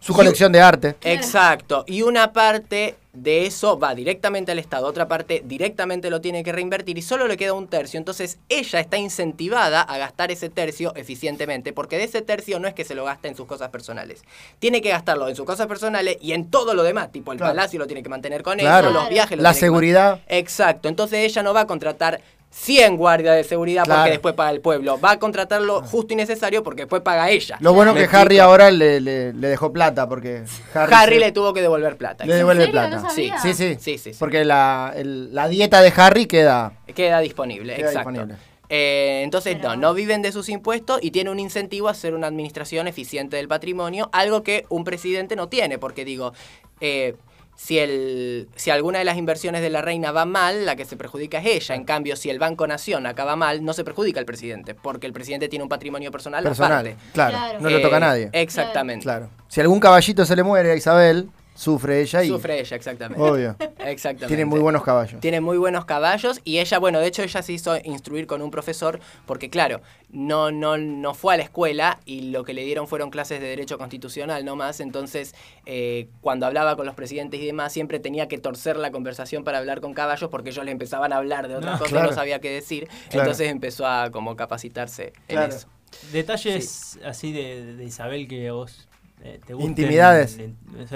[0.00, 0.94] Su colección de arte.
[1.02, 1.84] Exacto.
[1.86, 6.52] Y una parte de eso va directamente al Estado, otra parte directamente lo tiene que
[6.52, 7.98] reinvertir y solo le queda un tercio.
[7.98, 12.74] Entonces ella está incentivada a gastar ese tercio eficientemente, porque de ese tercio no es
[12.74, 14.22] que se lo gasta en sus cosas personales.
[14.60, 17.54] Tiene que gastarlo en sus cosas personales y en todo lo demás, tipo el Claro.
[17.54, 18.90] palacio lo tiene que mantener con Claro.
[18.90, 20.20] eso, los viajes lo La tiene que seguridad.
[20.28, 24.00] Exacto, entonces ella no va a contratar 100 guardias de seguridad Claro.
[24.00, 27.56] porque después paga el pueblo, va a contratarlo justo y necesario porque después paga ella.
[27.60, 28.22] Lo bueno ¿Me que explico?
[28.22, 31.96] Harry ahora le, le- le dejó plata porque Harry, Harry se- le tuvo que devolver
[31.96, 32.24] plata.
[32.24, 32.80] le devuelve ¿En serio?
[32.88, 33.02] plata.
[33.02, 33.38] No sabía.
[33.38, 34.18] sí, sí, Sí, sí, sí.
[34.18, 36.72] Porque la, el- la dieta de Harry queda.
[36.94, 38.10] Queda disponible, Queda exacto.
[38.10, 38.38] disponible.
[38.70, 42.14] Eh, entonces, Pero- no, no viven de sus impuestos y tiene un incentivo a hacer
[42.14, 46.32] una administración eficiente del patrimonio, algo que un presidente no tiene, porque digo,
[46.80, 47.14] eh,
[47.60, 50.96] si, el, si alguna de las inversiones de la reina va mal, la que se
[50.96, 51.74] perjudica es ella.
[51.74, 55.12] En cambio, si el Banco Nación acaba mal, no se perjudica el presidente, porque el
[55.12, 56.72] presidente tiene un patrimonio personal, Personal.
[56.86, 56.96] aparte.
[57.12, 57.60] Claro, Claro.
[57.60, 58.30] No le toca a Eh, nadie.
[58.32, 59.02] Exactamente.
[59.02, 59.28] Claro.
[59.48, 62.28] Si algún caballito se le muere a Isabel, sufre ella y.
[62.28, 63.20] Sufre ella, exactamente.
[63.22, 63.56] Obvio.
[63.78, 64.28] Exactamente.
[64.28, 65.20] Tiene muy buenos caballos.
[65.20, 68.50] Tiene muy buenos caballos y ella, bueno, de hecho ella se hizo instruir con un
[68.50, 72.86] profesor porque, claro, no, no, no fue a la escuela y lo que le dieron
[72.86, 75.34] fueron clases de derecho constitucional nomás, entonces
[75.66, 79.58] eh, cuando hablaba con los presidentes y demás siempre tenía que torcer la conversación para
[79.58, 82.10] hablar con caballos porque ellos le empezaban a hablar de otras No, cosas y claro.
[82.10, 83.24] no sabía qué decir, Claro.
[83.24, 85.46] entonces empezó a como capacitarse Claro.
[85.52, 85.68] en eso.
[86.12, 88.87] Detalles así de, de Isabel que vos
[89.22, 89.70] eh, te gusten.
[89.70, 90.36] Intimidades.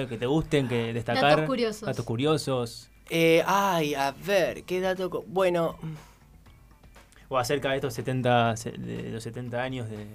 [0.09, 1.23] que te gusten, que destacar.
[1.31, 1.83] Datos curiosos.
[1.87, 2.91] Datos curiosos.
[3.11, 5.25] Eh, ay, a ver, qué dato...
[5.27, 5.77] Bueno,
[7.29, 10.07] O acerca de estos 70, se- de los 70 años de.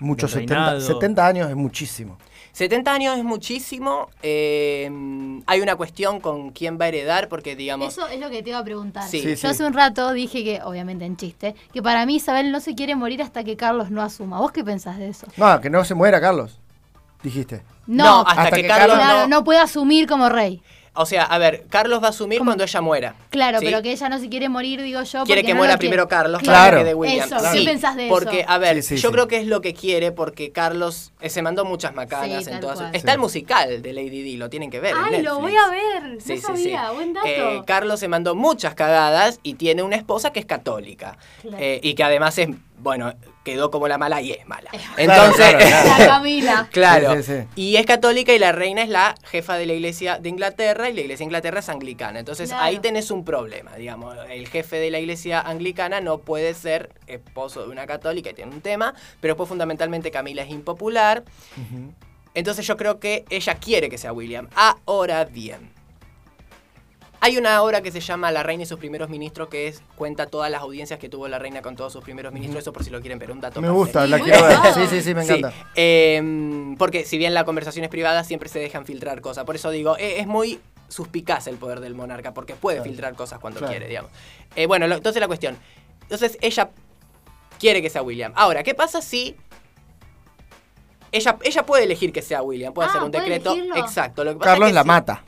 [0.00, 0.80] Muchos del 70, reinado.
[0.80, 2.18] 70 años es muchísimo.
[2.52, 4.08] 70 años es muchísimo.
[4.22, 4.90] eh,
[5.46, 7.88] hay una cuestión con quién va a heredar, porque digamos.
[7.92, 9.04] Eso es lo que te iba a preguntar.
[9.08, 9.20] Sí.
[9.20, 9.46] Sí, Yo sí.
[9.46, 12.94] hace un rato dije que, obviamente en chiste, que para mí Isabel no se quiere
[12.96, 14.38] morir hasta que Carlos no asuma.
[14.38, 15.26] ¿Vos qué pensás de eso?
[15.36, 16.58] No, que no se muera Carlos.
[17.22, 17.62] Dijiste.
[17.86, 19.28] No, hasta, hasta que, que Carlos claro, no.
[19.28, 20.62] no puede asumir como rey.
[20.98, 22.48] O sea, a ver, Carlos va a asumir ¿Cómo?
[22.52, 23.14] cuando ella muera.
[23.28, 23.66] Claro, ¿sí?
[23.66, 25.24] pero que ella no se quiere morir, digo yo.
[25.24, 25.78] Quiere porque que no muera quiere.
[25.90, 26.78] primero Carlos Claro.
[26.78, 27.26] que de William.
[27.26, 28.50] Eso, ¿qué pensás de porque, eso?
[28.50, 29.12] a ver, Sí, sí, yo sí.
[29.12, 32.60] creo que es lo que quiere porque Carlos eh, se mandó muchas macanas Sí, en
[32.60, 32.80] todas.
[32.94, 33.14] Está Sí.
[33.14, 34.96] el musical de Lady Di, lo tienen que ver.
[34.96, 36.18] en Ay, lo voy a ver.
[36.22, 36.94] Sí, no sí, sabía, sí.
[36.94, 37.26] buen dato.
[37.26, 41.18] Eh, Carlos se mandó muchas cagadas y tiene una esposa que es católica.
[41.42, 41.58] Claro.
[41.60, 42.48] Eh, y que además es,
[42.78, 44.70] bueno, quedó como la mala y es mala.
[44.96, 45.88] Entonces, claro, claro.
[45.98, 46.68] La Camila.
[46.72, 47.16] Claro.
[47.16, 47.48] Sí, sí, sí.
[47.56, 50.92] Y es católica y la reina es la jefa de la iglesia de Inglaterra y
[50.94, 52.18] la iglesia de Inglaterra es anglicana.
[52.18, 52.64] Entonces Claro.
[52.64, 54.16] ahí tenés un problema, digamos.
[54.30, 58.52] El jefe de la iglesia anglicana no puede ser esposo de una católica y tiene
[58.52, 61.24] un tema, pero después fundamentalmente Camila es impopular.
[62.34, 64.48] Entonces yo creo que ella quiere que sea William.
[64.54, 65.75] Ahora bien.
[67.26, 70.26] Hay una obra que se llama La reina y sus primeros ministros que es, cuenta
[70.26, 72.62] todas las audiencias que tuvo la reina con todos sus primeros ministros.
[72.62, 74.56] Eso por si lo quieren ver, un dato Me gusta, la Sí, quiero ver.
[74.74, 75.52] Sí, sí, sí, me Sí, encanta.
[75.74, 79.44] eh, porque si bien la conversación es privada, siempre se dejan filtrar cosas.
[79.44, 82.90] Por eso digo, eh, es muy suspicaz el poder del monarca, porque puede Claro.
[82.90, 83.72] filtrar cosas cuando Claro.
[83.72, 84.12] quiere, digamos.
[84.54, 85.56] Eh, bueno, lo- entonces la cuestión.
[86.02, 86.70] Entonces ella
[87.58, 88.30] quiere que sea William.
[88.36, 89.34] Ahora, ¿qué pasa si...
[91.10, 93.52] Ella, ella puede elegir que sea William, puede Ah, hacer un ¿puede decreto.
[93.52, 93.76] elegirlo?
[93.78, 94.22] Exacto.
[94.22, 95.24] Lo que pasa Carlos es que la si- mata.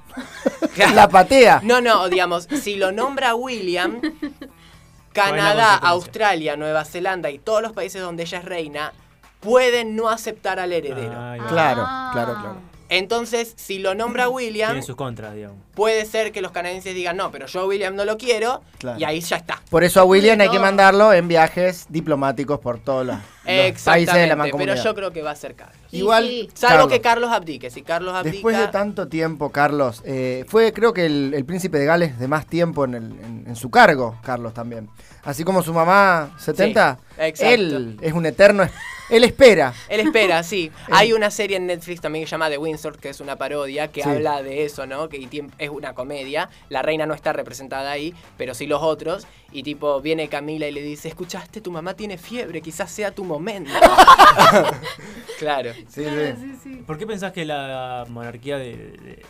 [0.74, 0.94] Claro.
[0.94, 1.61] La patea.
[1.62, 5.74] No, no, digamos, si lo nombra William, ¿Cuál es la Canadá?
[5.76, 8.92] Australia, Nueva Zelanda y todos los países donde ella es reina
[9.40, 11.14] pueden no aceptar al heredero.
[11.16, 11.46] Ah, va.
[11.48, 12.11] Claro, Ah.
[12.12, 12.57] claro, claro.
[12.90, 15.59] Entonces, si lo nombra William, Tiene sus contras, digamos.
[15.74, 18.98] puede ser que los canadienses digan, no, pero yo a William no lo quiero, Claro.
[18.98, 19.61] y ahí ya está.
[19.70, 24.14] Por eso a William hay que mandarlo en viajes diplomáticos por todos los, los países
[24.14, 24.83] de la pero mancomunidad.
[24.83, 25.77] yo creo que va a ser Carlos.
[25.90, 26.48] Sí, Igual, sí.
[26.55, 26.92] Salvo Carlos.
[26.92, 27.70] que Carlos abdique.
[27.70, 28.33] Si Carlos abdica...
[28.33, 32.29] Después de tanto tiempo, Carlos, eh, fue creo que el, el príncipe de Gales de
[32.29, 34.88] más tiempo en, el- en- en su cargo, Carlos también.
[35.24, 37.55] Así como su mamá, 70, Sí, exacto.
[37.55, 38.66] él es un eterno,
[39.11, 39.73] él espera.
[39.88, 40.71] Él espera, sí.
[40.90, 43.88] Hay una serie en Netflix también que se llama The Windsor, que es una parodia,
[43.88, 44.09] que Sí.
[44.09, 45.09] habla de eso, ¿no?
[45.09, 46.49] Que es una comedia.
[46.68, 49.27] La reina no está representada ahí, pero sí los otros.
[49.53, 53.25] Y tipo, viene Camila y le dice, escuchaste, tu mamá tiene fiebre, quizás sea tu
[53.25, 53.71] momento.
[55.38, 55.73] claro.
[55.88, 56.42] Sí, Claro, sí.
[56.42, 56.83] sí, sí.
[56.87, 59.23] ¿Por qué pensás que la monarquía de, de-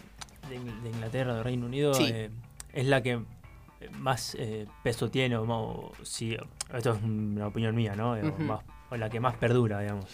[0.48, 2.06] de Ingl- de Inglaterra, de Reino Unido, Sí.
[2.12, 2.30] eh,
[2.72, 3.20] es la que
[3.92, 5.36] más eh, peso tiene?
[5.36, 6.36] O, si,
[6.74, 8.16] esto es una opinión mía, ¿no?
[8.16, 10.06] Eh, más- o la que más perdura, digamos.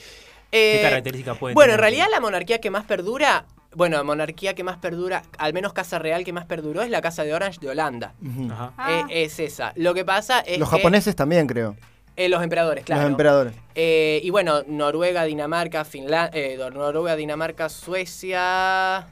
[0.52, 4.62] Eh, ¿Qué características puede Bueno, en realidad la monarquía que más perdura bueno, monarquía que
[4.62, 7.70] más perdura, al menos casa real que más perduró es la casa de Orange de
[7.70, 8.14] Holanda.
[8.52, 8.72] Ajá.
[8.78, 9.06] Ah.
[9.10, 9.72] Eh, es esa.
[9.74, 11.74] Lo que pasa es Los que- japoneses también, creo.
[12.14, 13.02] eh, los emperadores, claro.
[13.02, 13.52] Los emperadores.
[13.74, 19.08] Eh, y bueno, Noruega, Dinamarca, Finlandia, Noruega, Dinamarca, Suecia,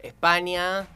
[0.00, 0.86] España,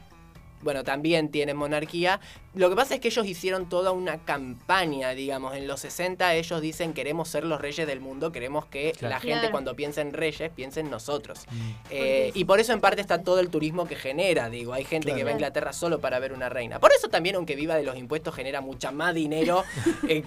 [0.61, 2.19] bueno, también tienen monarquía.
[2.55, 6.59] Lo que pasa es que ellos hicieron toda una campaña, digamos, en los 60 ellos
[6.61, 9.13] dicen queremos ser los reyes del mundo, queremos que Claro.
[9.15, 9.51] la gente Claro.
[9.51, 11.45] cuando piense en reyes piense en nosotros.
[11.51, 11.71] Mm.
[11.91, 15.13] Eh, y por eso en parte está todo el turismo que genera, digo, hay gente
[15.13, 15.33] que va a.
[15.33, 16.79] Inglaterra solo para ver una reina.
[16.79, 19.63] Por eso también, aunque viva de los impuestos, genera mucha más dinero
[20.07, 20.23] eh,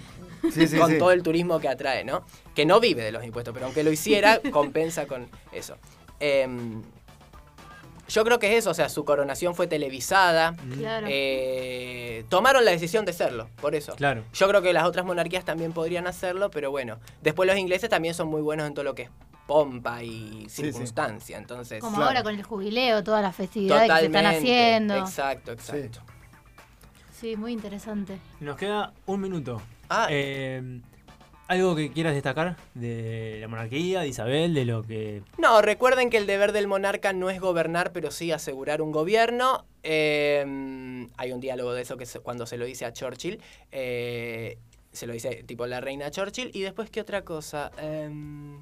[0.52, 0.98] Sí, sí, con sí.
[0.98, 2.24] todo el turismo que atrae, ¿no?
[2.54, 5.76] Que no vive de los impuestos, pero aunque lo hiciera, compensa con eso.
[6.18, 6.82] Em,
[8.10, 10.52] yo creo que es eso, o sea, su coronación fue televisada.
[10.52, 10.72] Mm.
[10.78, 11.06] Claro.
[11.08, 13.94] eh, tomaron la decisión de serlo, por eso.
[13.94, 14.24] Claro.
[14.32, 16.98] Yo creo que las otras monarquías también podrían hacerlo, pero bueno.
[17.22, 19.10] Después los ingleses también son muy buenos en todo lo que es
[19.46, 20.62] pompa y sí.
[20.62, 21.80] circunstancia, entonces...
[21.80, 22.08] Como Claro.
[22.08, 24.96] ahora con el jubileo, todas las festividades que se están haciendo.
[24.96, 26.00] Exacto, exacto.
[27.20, 28.18] Sí, muy interesante.
[28.40, 29.60] Nos queda un minuto.
[29.88, 30.80] Ah, Eh,
[31.50, 35.22] ¿Algo que quieras destacar de la monarquía, de Isabel, de lo que...
[35.36, 39.64] No, recuerden que el deber del monarca no es gobernar, pero sí asegurar un gobierno.
[39.82, 43.40] Eh, hay un diálogo de eso que cuando se lo dice a Churchill.
[43.72, 44.58] eh,
[44.92, 46.52] se lo dice tipo la reina Churchill.
[46.54, 47.72] Y después, ¿qué otra cosa?
[47.78, 48.60] Em,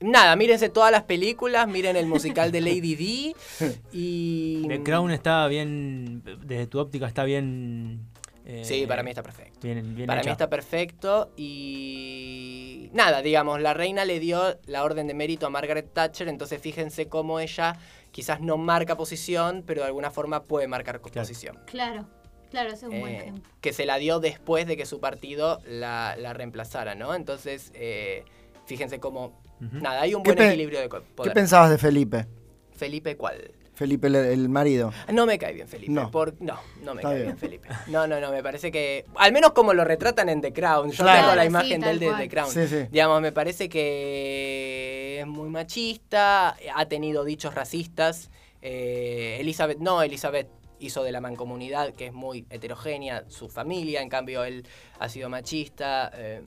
[0.00, 3.36] nada, mírense todas las películas, miren el musical de Lady D.
[3.92, 4.66] Y.
[4.66, 8.10] The Crown está bien, desde tu óptica está bien...
[8.44, 9.60] eh, Sí, para mí está perfecto.
[9.62, 15.06] Bien, bien Para mí está perfecto y nada, digamos, la reina le dio la orden
[15.06, 17.76] de mérito a Margaret Thatcher, entonces fíjense cómo ella
[18.10, 21.12] quizás no marca posición, pero de alguna forma puede marcar Claro.
[21.26, 21.58] posición.
[21.66, 22.06] Claro,
[22.50, 23.50] claro, ese es un buen Eh, ejemplo.
[23.60, 27.14] que se la dio después de que su partido la, la reemplazara, ¿no?
[27.14, 28.24] Entonces, eh,
[28.66, 29.40] fíjense cómo...
[29.60, 31.32] Nada, hay un ¿Qué buen equilibrio de co- ¿Qué poder.
[31.34, 32.26] pensabas de Felipe?
[32.74, 33.52] Felipe, ¿cuál?
[33.74, 34.92] Felipe, el, el marido.
[35.12, 35.90] No me cae bien Felipe.
[35.92, 36.10] No.
[36.10, 37.26] por- no, no me Está cae bien.
[37.28, 37.38] bien.
[37.38, 37.68] Felipe.
[37.86, 39.06] No, no, no, me parece que.
[39.16, 40.90] Al menos como lo retratan en The Crown.
[40.90, 41.20] Yo Claro.
[41.22, 42.12] tengo la Sí, imagen de tal él de.
[42.24, 42.50] The Crown.
[42.50, 42.86] Sí, sí.
[42.90, 48.30] Digamos, me parece que es muy machista, ha tenido dichos racistas.
[48.60, 54.08] Eh, Elizabeth, no, Elizabeth hizo de la mancomunidad, que es muy heterogénea, su familia, en
[54.08, 54.66] cambio él
[54.98, 56.10] ha sido machista.
[56.14, 56.42] eh,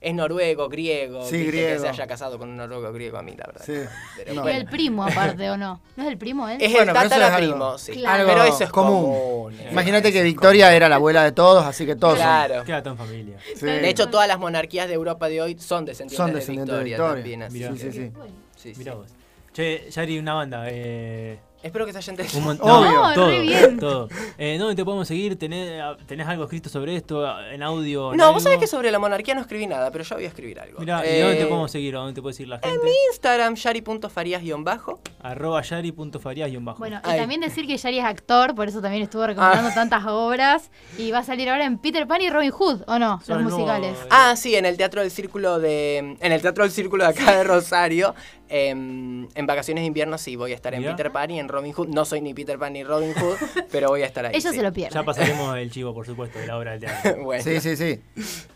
[0.00, 1.24] es noruego, griego.
[1.26, 1.74] Sí, griego.
[1.74, 3.62] Que se haya casado con un noruego griego a mí, la verdad.
[3.64, 3.74] Sí.
[4.16, 4.42] Pero No.
[4.42, 4.58] Bueno.
[4.58, 5.80] el primo, aparte, ¿o no?
[5.96, 6.58] ¿No es el primo él?
[6.60, 7.92] Es Bueno, el es primo, sí.
[7.92, 8.26] Claro.
[8.26, 9.02] Pero eso es común.
[9.04, 9.54] común.
[9.60, 9.68] eh.
[9.72, 12.14] Imagínate que es Victoria era la abuela de todos, así que todos.
[12.18, 12.64] son- Claro.
[12.64, 13.38] Queda todo en familia.
[13.56, 13.64] Sí.
[13.66, 16.84] De hecho, todas las monarquías de Europa de hoy son descendientes, Son de, descendientes de
[16.84, 17.22] Victoria, Victoria.
[17.22, 17.42] también.
[17.42, 17.70] Así Mirá.
[17.70, 18.08] que- Sí, sí, sí.
[18.14, 18.32] Bueno.
[18.56, 18.78] sí, sí.
[18.78, 19.08] Mirá vos.
[19.52, 20.64] Che, Yari, una banda.
[20.68, 22.38] Eh, Espero que se hayan entendido.
[22.38, 22.90] un mon- Obvio.
[22.92, 23.76] no, No, todo, re bien.
[23.80, 24.08] todo.
[24.38, 25.38] Eh, ¿Dónde te podemos seguir?
[25.38, 28.12] ¿Tenés, ¿Tenés algo escrito sobre esto en audio?
[28.12, 30.28] en No, vos sabés que sobre la monarquía no escribí nada, pero yo voy a
[30.28, 30.78] escribir algo.
[30.78, 31.96] Mirá, ¿y Eh, dónde te podemos seguir?
[31.96, 32.78] ¿A ¿Dónde te puede seguir la gente?
[33.10, 35.00] Instagram, yari.farías-bajo.
[35.22, 36.78] Arroba yari.farías-bajo.
[36.78, 37.18] Bueno, y Ay.
[37.18, 39.26] también decir que Yari es actor, por eso también estuvo Ah.
[39.28, 40.70] recomendando tantas obras.
[40.98, 43.20] Y va a salir ahora en Peter Pan y Robin Hood, ¿o no?
[43.26, 43.96] Son Los musicales.
[44.10, 46.16] Ah, sí, en el Teatro del Círculo de...
[46.20, 48.14] En el Teatro del Círculo de acá de Rosario.
[48.48, 50.84] Em, en vacaciones de invierno sí, voy a estar en.
[50.84, 51.88] Peter Pan y en Robin Hood.
[51.88, 53.36] No soy ni Peter Pan ni Robin Hood,
[53.72, 54.32] pero voy a estar ahí.
[54.34, 54.56] Ellos sí.
[54.58, 54.94] se lo pierden.
[54.94, 57.16] Ya pasaremos el chivo, por supuesto, de la obra del teatro.
[57.24, 57.42] bueno.
[57.42, 58.00] Sí, sí, sí.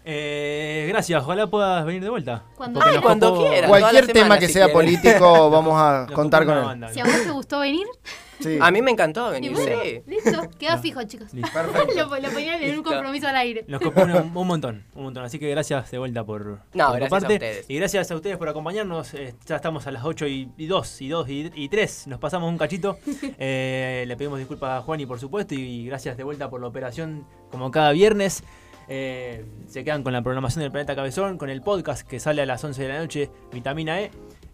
[0.05, 2.45] Eh, gracias, ojalá puedas venir de vuelta.
[2.57, 3.69] Cuando Ay, cuando copó- quiera.
[3.69, 6.65] Cualquier tema que si sea político, vamos a nos contar con él.
[6.65, 6.89] banda.
[6.93, 7.87] Si a vos te gustó venir,
[8.41, 8.59] Sí.
[8.61, 10.03] A mí me encantó y venir, bueno, sí.
[10.07, 10.83] listo, quedó No.
[10.83, 11.29] fijo, chicos.
[11.35, 13.65] Lo, lo ponían en un compromiso al aire.
[13.69, 15.25] Nos copó un, un montón, un montón.
[15.25, 17.35] Así que gracias de vuelta por, No, por gracias a parte.
[17.35, 17.67] ustedes.
[17.69, 19.13] Y gracias a ustedes por acompañarnos.
[19.15, 22.07] Eh, ya estamos a las 8 y, y 2 y 2 y, y 3.
[22.09, 22.99] Nos pasamos un cachito.
[23.43, 25.55] Eh, le pedimos disculpas a Juan y por supuesto.
[25.55, 28.43] Y gracias de vuelta por la operación como cada viernes.
[28.89, 32.47] Eh, se quedan con la programación del Planeta Cabezón, con el podcast que sale a
[32.47, 34.11] las 11 de la noche, Vitamina E,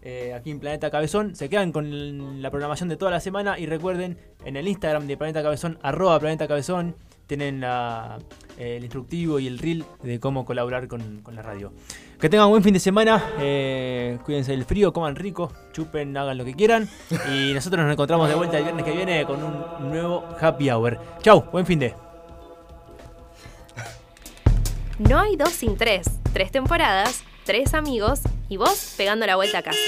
[0.09, 1.35] eh, aquí en Planeta Cabezón.
[1.35, 5.17] Se quedan con la programación de toda la semana y recuerden en el Instagram de
[5.17, 6.95] Planeta Cabezón, arroba Planeta Cabezón,
[7.27, 8.17] tienen la-
[8.57, 11.73] eh, el instructivo y el reel de cómo colaborar con, con la radio.
[12.21, 16.45] Que tengan buen fin de semana, eh, cuídense del frío, coman rico, chupen, hagan lo
[16.45, 16.87] que quieran.
[17.29, 20.97] Y nosotros nos encontramos de vuelta el viernes que viene con un nuevo happy hour.
[21.21, 21.93] Chau, buen fin de.
[24.99, 26.07] No hay dos sin tres.
[26.33, 29.79] Tres temporadas, tres amigos y vos pegando la vuelta a casa.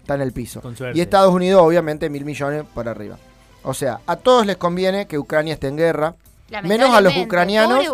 [0.00, 0.62] Está en el piso.
[0.94, 3.18] Y Estados Unidos, obviamente, mil millones por arriba.
[3.62, 6.14] O sea, a todos les conviene que Ucrania esté en guerra.
[6.62, 7.84] Menos a los ucranianos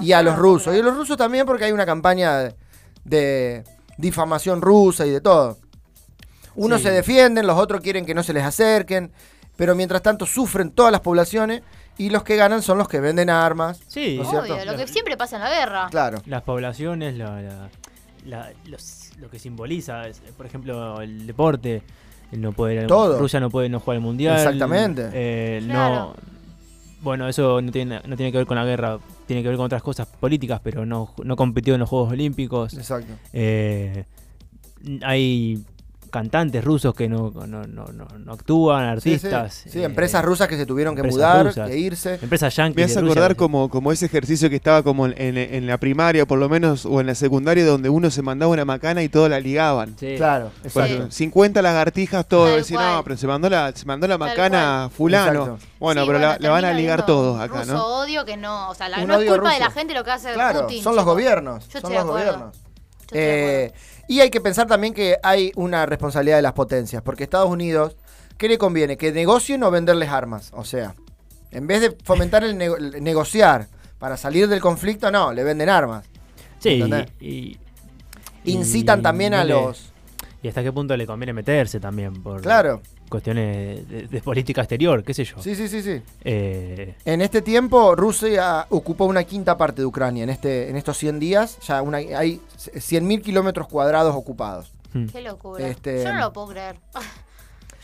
[0.00, 0.74] y a los rusos.
[0.76, 2.54] Y a los rusos también porque hay una campaña de,
[3.04, 3.64] de
[3.96, 5.56] difamación rusa y de todo.
[6.54, 6.88] Unos Sí.
[6.88, 9.10] se defienden, los otros quieren que no se les acerquen,
[9.58, 11.62] pero mientras tanto sufren todas las poblaciones
[11.98, 13.80] y los que ganan son los que venden armas.
[13.88, 14.54] Sí, ¿No es cierto?
[14.54, 15.88] Obvio, lo que siempre pasa en la guerra.
[15.90, 16.22] Claro.
[16.26, 17.68] las poblaciones, la- la-
[18.24, 21.82] la- los- lo que simboliza, es, por ejemplo, el deporte.
[22.30, 23.18] el No puede, Todo.
[23.18, 24.36] Rusia no puede no jugar el mundial.
[24.36, 25.08] Exactamente.
[25.12, 25.94] eh, Claro.
[25.94, 26.14] No,
[27.00, 29.66] bueno, eso no tiene, no tiene que ver con la guerra, tiene que ver con
[29.66, 32.74] otras cosas políticas, pero no, no compitió en los Juegos Olímpicos.
[32.74, 33.12] Exacto.
[33.32, 34.04] Eh,
[35.02, 35.64] hay
[36.10, 39.26] cantantes rusos que no, no, no, no, no actúan, Sí, sí.
[39.26, 39.64] artistas.
[39.70, 41.68] Sí, eh, empresas rusas que se tuvieron que mudar, rusas.
[41.68, 42.18] que irse.
[42.22, 42.76] Empresas yanquis.
[42.76, 46.26] Me hace Rusia acordar como, como ese ejercicio que estaba como en, en- la primaria,
[46.26, 49.28] por lo menos, o en la secundaria, donde uno se mandaba una macana y todos
[49.30, 49.94] la ligaban.
[49.98, 50.14] Sí.
[50.16, 51.10] Claro, Por exacto.
[51.10, 52.46] 50 lagartijas, todo.
[52.46, 55.40] Decir, no, pero se mandó la, se mandó la macana fulano.
[55.42, 55.58] Exacto.
[55.78, 57.84] Bueno, Sí, pero la, la van a ligar todos acá, ruso ¿no?
[58.00, 60.32] odio que no, o sea, la- no es culpa de la gente lo que hace
[60.32, 60.82] Claro, Putin.
[60.82, 61.68] son los gobiernos.
[61.68, 62.54] Yo Son los gobiernos.
[63.12, 63.72] Eh.
[64.08, 67.96] Y hay que pensar también que hay una responsabilidad de las potencias, porque Estados Unidos,
[68.36, 68.96] ¿qué le conviene?
[68.96, 70.50] Que negocien o venderles armas.
[70.54, 70.94] O sea,
[71.52, 73.68] en vez de fomentar el, nego- el negociar
[73.98, 76.04] para salir del conflicto, no, le venden armas.
[76.58, 77.06] Sí, ¿Entendés?
[77.20, 77.56] y,
[78.44, 79.92] Incitan y también a los...
[80.42, 85.02] Y hasta qué punto le conviene meterse también por Claro, cuestiones de, de política exterior,
[85.04, 85.40] qué sé yo.
[85.42, 86.02] sí, sí, sí, sí.
[86.24, 90.24] Eh, En este tiempo, Rusia ocupó una quinta parte de Ucrania.
[90.24, 94.72] En, este, en estos 100 días, ya una, hay 100.000 kilómetros cuadrados ocupados.
[94.92, 95.06] hmm.
[95.06, 95.66] Qué locura.
[95.66, 96.76] Este- Yo no lo puedo creer.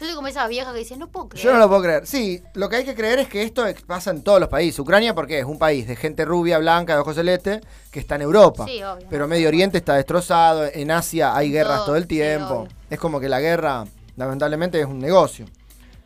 [0.01, 1.45] Yo soy como esa vieja que dice, no puedo creer.
[1.47, 2.05] Yo no lo puedo creer.
[2.05, 4.77] Sí, lo que hay que creer es que esto pasa en todos los países.
[4.81, 7.61] Ucrania, porque es un país de gente rubia, blanca, de ojos celeste,
[7.93, 8.65] que está en Europa.
[8.67, 9.07] Sí, obvio.
[9.09, 12.67] Pero Medio Oriente está destrozado, en Asia hay guerras Todo, todo el tiempo.
[12.91, 13.85] es como que la guerra,
[14.16, 15.46] lamentablemente, es un negocio.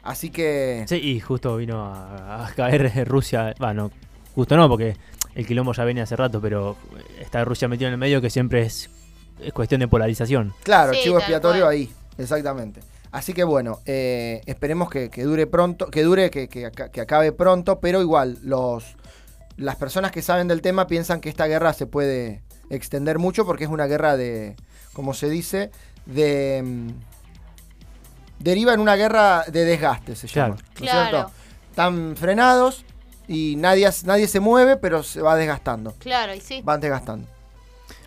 [0.02, 0.84] Así que...
[0.88, 3.54] Sí, y justo vino a, a caer Rusia.
[3.58, 3.90] Bueno,
[4.34, 4.96] justo no, porque
[5.34, 6.76] el quilombo ya venía hace rato, pero
[7.20, 8.88] está Rusia metido en el medio que siempre es,
[9.40, 10.54] es cuestión de polarización.
[10.62, 11.72] Claro, Sí, chivo expiatorio cual.
[11.74, 12.80] ahí, exactamente.
[13.10, 17.00] Así que bueno, eh, esperemos que, que dure pronto, que dure, que, que aca- que
[17.00, 18.84] acabe pronto, pero igual, los
[19.56, 23.64] las personas que saben del tema piensan que esta guerra se puede extender mucho porque
[23.64, 24.54] es una guerra de,
[24.92, 25.70] como se dice,
[26.06, 26.62] de...
[28.38, 30.56] deriva en una guerra de desgaste, se llama.
[30.56, 30.56] Claro.
[30.56, 31.08] ¿no es Claro.
[31.10, 31.32] cierto?
[31.70, 32.84] Están frenados
[33.28, 35.94] y nadie, nadie se mueve, pero se va desgastando.
[35.98, 36.60] Claro, y sí.
[36.64, 37.26] Van desgastando.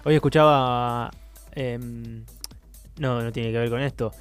[0.04, 1.12] Hoy escuchaba.
[1.54, 2.24] em,
[2.98, 4.12] no, no tiene que ver con esto.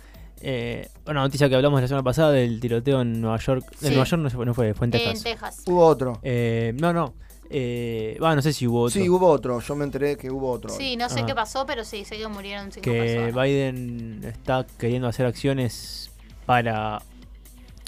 [0.41, 3.65] Eh, una noticia que hablamos la semana pasada del tiroteo en Nueva York.
[3.73, 3.89] En Sí.
[3.91, 5.17] Nueva York no, fue- no fue, fue en Texas.
[5.19, 5.63] En Texas.
[5.67, 6.19] Hubo otro.
[6.23, 7.15] Eh, no, no.
[7.53, 9.01] Eh, va, no sé si hubo otro.
[9.03, 9.59] Sí, hubo otro.
[9.61, 10.71] Yo me enteré que hubo otro.
[10.71, 11.27] Sí, no sé Ah.
[11.27, 12.93] qué pasó, pero sí, sé que murieron cinco que
[13.25, 13.45] personas.
[13.45, 16.11] Biden está queriendo hacer acciones
[16.47, 17.03] para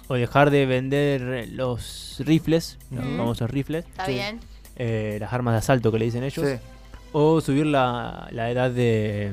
[0.09, 3.17] o dejar de vender los rifles, los Ujú.
[3.17, 4.13] famosos rifles, Está Sí.
[4.15, 4.41] bien.
[4.77, 6.57] eh, las armas de asalto que le dicen ellos, Sí.
[7.13, 9.33] o subir la, la edad de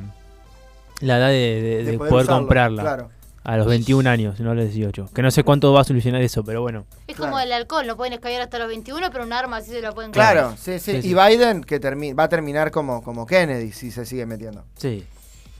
[1.01, 3.09] la edad de, de- de de poder, usarlo, comprarla Claro.
[3.53, 5.09] A los 21 años, no a los 18.
[5.13, 6.85] Que no sé cuánto va a solucionar eso, pero bueno.
[7.07, 7.31] Es Claro.
[7.31, 9.93] como el alcohol, no pueden escabiar hasta los 21, pero un arma así se lo
[9.93, 10.57] pueden Claro, comprar.
[10.59, 10.91] sí, sí.
[10.93, 11.07] Sí, sí.
[11.09, 14.63] Y Biden que termi- va a terminar como, como Kennedy si se sigue metiendo.
[14.77, 15.05] Sí.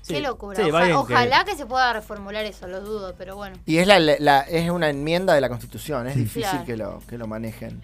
[0.08, 0.56] Qué locura.
[0.56, 1.56] sí, Oja- Biden que- ojalá que...
[1.56, 3.58] se pueda reformular eso, lo dudo, pero bueno.
[3.68, 6.66] Y es la, la- es una enmienda de la Constitución, es difícil Claro.
[6.66, 7.80] que lo que lo manejen,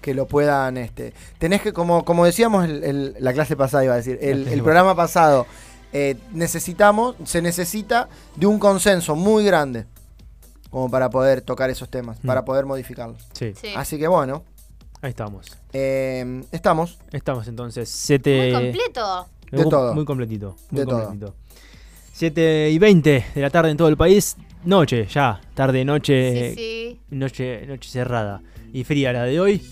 [0.00, 3.92] que lo puedan este tenés que como como decíamos el- el- la clase pasada iba
[3.92, 5.46] a decir, el, el programa pasado
[5.92, 9.86] eh, necesitamos se necesita de un consenso muy grande
[10.70, 12.26] como para poder tocar esos temas, Mm.
[12.26, 13.22] para poder modificarlos.
[13.32, 13.68] sí, Sí.
[13.76, 14.44] Así que bueno,
[15.00, 15.46] ahí estamos.
[15.72, 16.98] eh, estamos.
[17.12, 19.26] Estamos entonces 7 Muy completo.
[19.50, 19.94] De todo.
[19.94, 20.56] Muy completito.
[20.70, 21.04] Muy De todo.
[21.04, 21.34] completito.
[22.12, 24.36] 7 y 20 de la tarde en todo el país.
[24.64, 25.40] Noche, ya.
[25.54, 26.50] Tarde, noche.
[26.50, 27.00] sí, sí.
[27.10, 28.42] Noche, noche cerrada.
[28.72, 29.62] Y fría la de hoy.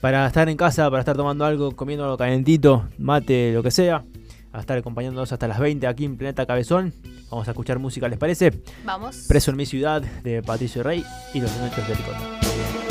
[0.00, 4.04] Para estar en casa, para estar tomando algo, comiendo algo calentito, mate, lo que sea.
[4.52, 6.94] A estar acompañándonos hasta las 20 aquí en Planeta Cabezón.
[7.30, 8.62] Vamos a escuchar música, ¿les parece?
[8.84, 9.26] Vamos.
[9.28, 12.87] Preso en mi ciudad de Patricio Rey y los Demetrios de Ricota.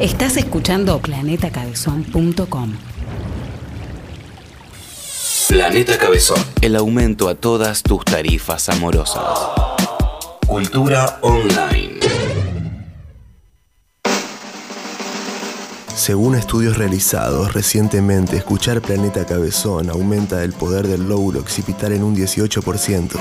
[0.00, 2.72] Estás escuchando planetacabezón.com.
[5.48, 6.38] Planeta Cabezón.
[6.60, 9.24] El aumento a todas tus tarifas amorosas.
[10.46, 11.98] Cultura online.
[15.96, 22.14] Según estudios realizados recientemente, escuchar Planeta Cabezón aumenta el poder del lóbulo occipital en un
[22.14, 23.16] 18%.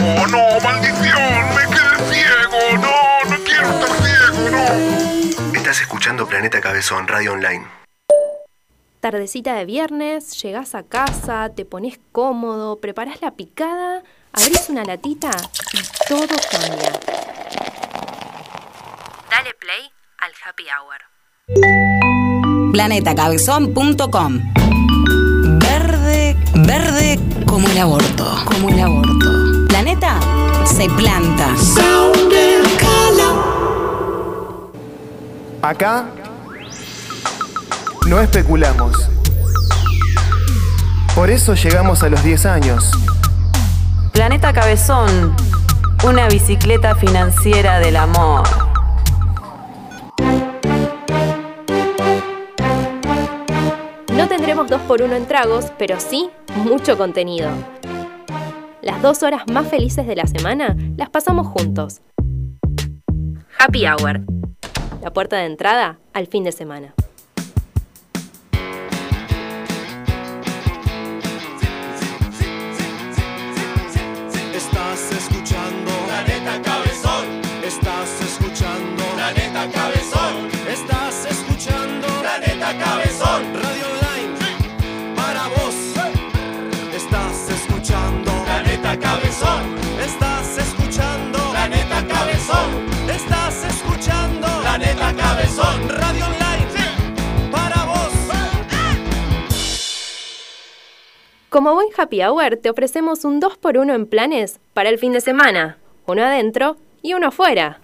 [0.00, 0.47] ¡Oh no,
[6.08, 7.66] escuchando Planeta Cabezón, radio online.
[9.00, 15.30] Tardecita de viernes, llegás a casa, te pones cómodo, preparás la picada, abrís una latita
[15.74, 16.92] y todo cambia.
[19.30, 20.96] Dale play al happy hour.
[22.72, 24.40] planetacabezón.com.
[25.58, 29.66] Verde, verde como el aborto, como el aborto.
[29.68, 30.18] Planeta
[30.64, 31.54] se planta.
[35.62, 36.06] Acá
[38.06, 39.10] no especulamos.
[41.16, 42.92] Por eso llegamos a los 10 años.
[44.12, 45.34] Planeta Cabezón,
[46.04, 48.46] una bicicleta financiera del amor.
[54.12, 57.50] No tendremos dos por uno en tragos, pero sí mucho contenido.
[58.80, 62.00] Las dos horas más felices de la semana las pasamos juntos.
[63.58, 64.22] Happy Hour.
[65.02, 66.94] La puerta de entrada al fin de semana.
[101.58, 105.76] Como buen happy hour, te ofrecemos un 2x1 en planes para el fin de semana.
[106.06, 107.80] Uno adentro y uno afuera.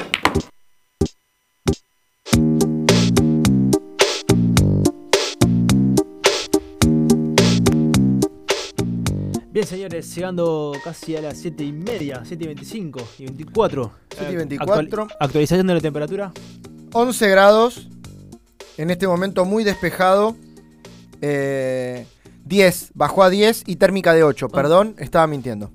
[9.51, 13.93] Bien, señores, llegando casi a las 7 y media, 7 y 25 y 24.
[14.11, 15.09] 7 y Eh, 24.
[15.19, 16.33] actualización de la temperatura.
[16.93, 17.89] 11 grados.
[18.77, 20.37] En este momento muy despejado.
[21.21, 22.07] Eh,
[22.45, 24.49] 10, bajó a 10 y térmica de 8.
[24.49, 25.71] Perdón, estaba mintiendo.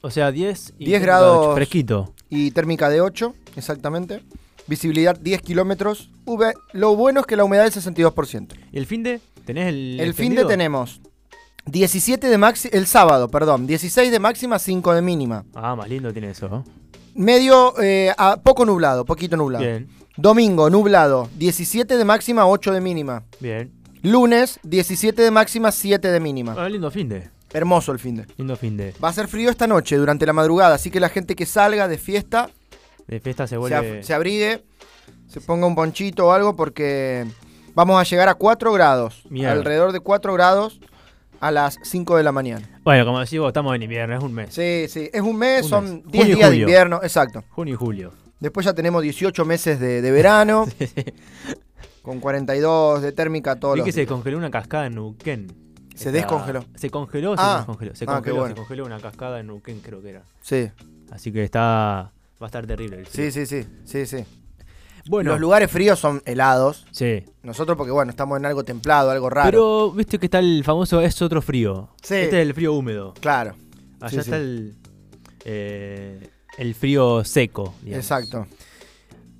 [0.00, 1.38] O sea, 10 y 10 térmica de grados.
[1.46, 2.14] ocho, fresquito.
[2.30, 4.22] Y térmica de 8, exactamente.
[4.66, 6.10] Visibilidad 10 kilómetros.
[6.26, 8.54] V- Lo bueno es que la humedad es 62%.
[8.72, 9.20] ¿Y el fin de?
[9.44, 9.98] ¿Tenés el.
[10.00, 11.00] El fin de tenemos
[11.66, 15.44] 17 de máxima, el sábado, perdón, 16 de máxima, 5 de mínima.
[15.54, 16.64] Ah, más lindo tiene eso, ¿no?
[17.14, 19.64] Medio, eh, a- poco nublado, poquito nublado.
[19.64, 19.88] Bien.
[20.16, 23.24] Domingo, nublado, 17 de máxima, 8 de mínima.
[23.40, 23.72] Bien.
[24.02, 26.54] Lunes, 17 de máxima, 7 de mínima.
[26.58, 27.28] Ah, lindo fin de.
[27.52, 28.26] Hermoso el fin de.
[28.36, 28.94] Lindo fin de.
[29.02, 31.88] Va a ser frío esta noche, durante la madrugada, así que la gente que salga
[31.88, 32.50] de fiesta
[33.06, 34.00] De fiesta se se, vuelve.
[34.00, 34.62] af- se abrigue,
[35.28, 37.26] se ponga un ponchito o algo, porque
[37.74, 39.22] vamos a llegar a 4 grados.
[39.30, 39.52] Mierda.
[39.52, 40.78] Alrededor de 4 grados
[41.40, 42.68] a las 5 de la mañana.
[42.84, 44.54] Bueno, como decís vos, estamos en invierno, es un mes.
[44.54, 46.02] Sí, sí, es un mes, Un son mes.
[46.12, 47.44] 10 Junio y días de invierno, exacto.
[47.50, 48.12] Junio y julio.
[48.40, 50.66] Después ya tenemos 18 meses de, de verano,
[52.08, 55.46] con 42 de térmica todos Vi que se descongeló una cascada en Neuquén.
[55.94, 56.64] Se descongeló.
[56.74, 57.56] Se congeló, se Ah.
[57.58, 57.94] descongeló.
[57.94, 58.54] Se Ah, congeló, bueno.
[58.54, 60.22] se congeló una cascada en Neuquén, creo que era.
[60.40, 60.70] Sí.
[61.10, 62.12] Así que está.
[62.40, 63.30] Va a estar terrible el frío.
[63.30, 64.24] Sí, sí, sí, sí, sí.
[65.08, 65.32] Bueno.
[65.32, 66.86] Los lugares fríos son helados.
[66.92, 67.24] Sí.
[67.42, 69.50] Nosotros porque, bueno, estamos en algo templado, algo raro.
[69.50, 71.88] Pero viste que está el famoso es otro frío.
[72.02, 72.14] Sí.
[72.14, 73.14] Este es el frío húmedo.
[73.20, 73.54] Claro.
[74.00, 74.42] Allá Sí, está sí.
[74.42, 74.74] el.
[75.44, 77.74] eh, el frío seco.
[77.82, 78.04] digamos.
[78.04, 78.46] Exacto.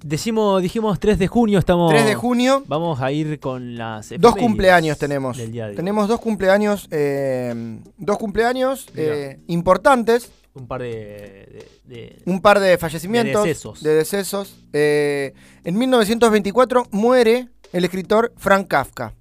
[0.05, 1.91] Decimos, dijimos 3 de junio, estamos.
[1.91, 2.63] 3 de junio.
[2.67, 4.11] Vamos a ir con las.
[4.19, 5.37] Dos cumpleaños tenemos.
[5.37, 5.77] del día de hoy.
[5.77, 10.31] Tenemos dos cumpleaños, eh, dos cumpleaños eh, importantes.
[10.55, 10.89] Un par de.
[10.89, 13.43] de- de- Un par de fallecimientos.
[13.43, 13.83] De decesos.
[13.83, 14.57] de decesos.
[14.73, 15.33] Eh,
[15.65, 19.15] en 1924 muere el escritor Frank Kafka.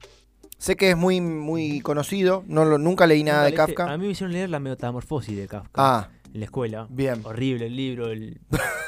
[0.59, 3.91] Sé que es muy, muy conocido, no lo- nunca leí nada de Kafka.
[3.91, 5.71] A mí me hicieron leer la metamorfosis de Kafka.
[5.75, 6.09] Ah.
[6.33, 6.87] En la escuela.
[6.89, 7.21] Bien.
[7.23, 8.11] Horrible el libro.
[8.11, 8.39] el-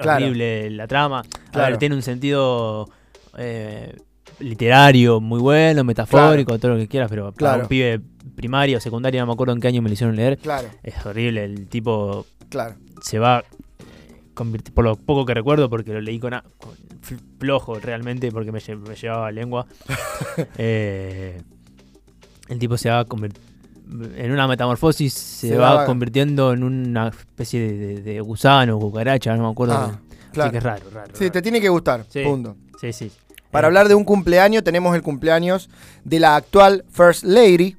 [0.00, 0.24] Claro.
[0.26, 1.20] Horrible la trama.
[1.20, 1.70] A Claro.
[1.70, 2.88] ver, tiene un sentido
[3.36, 3.96] eh,
[4.40, 7.62] literario muy bueno, metafórico, todo lo que quieras, pero para Claro.
[7.62, 8.00] un pibe
[8.36, 10.38] primario o secundario, no me acuerdo en qué año me lo hicieron leer.
[10.38, 10.68] Claro.
[10.82, 11.44] Es horrible.
[11.44, 12.76] El tipo Claro.
[13.02, 13.42] se va.
[14.72, 16.70] Por lo poco que recuerdo, porque lo leí con, a- con
[17.02, 19.66] fl- flojo realmente, porque me, lle- me llevaba lengua.
[20.58, 21.42] eh,
[22.48, 23.42] el tipo se va a convertir
[24.16, 29.34] en una metamorfosis, se, Se va va- convirtiendo en una especie de, de- gusano, cucaracha,
[29.36, 29.74] no me acuerdo.
[29.74, 29.98] Ah,
[30.32, 30.48] Claro.
[30.48, 31.12] Así que es raro, raro.
[31.14, 32.04] Sí, te tiene que gustar.
[32.10, 32.22] Sí.
[32.22, 32.54] Punto.
[32.80, 33.10] Sí, sí.
[33.50, 35.70] Para Eh, hablar de un cumpleaños, tenemos el cumpleaños
[36.04, 37.74] de la actual First Lady,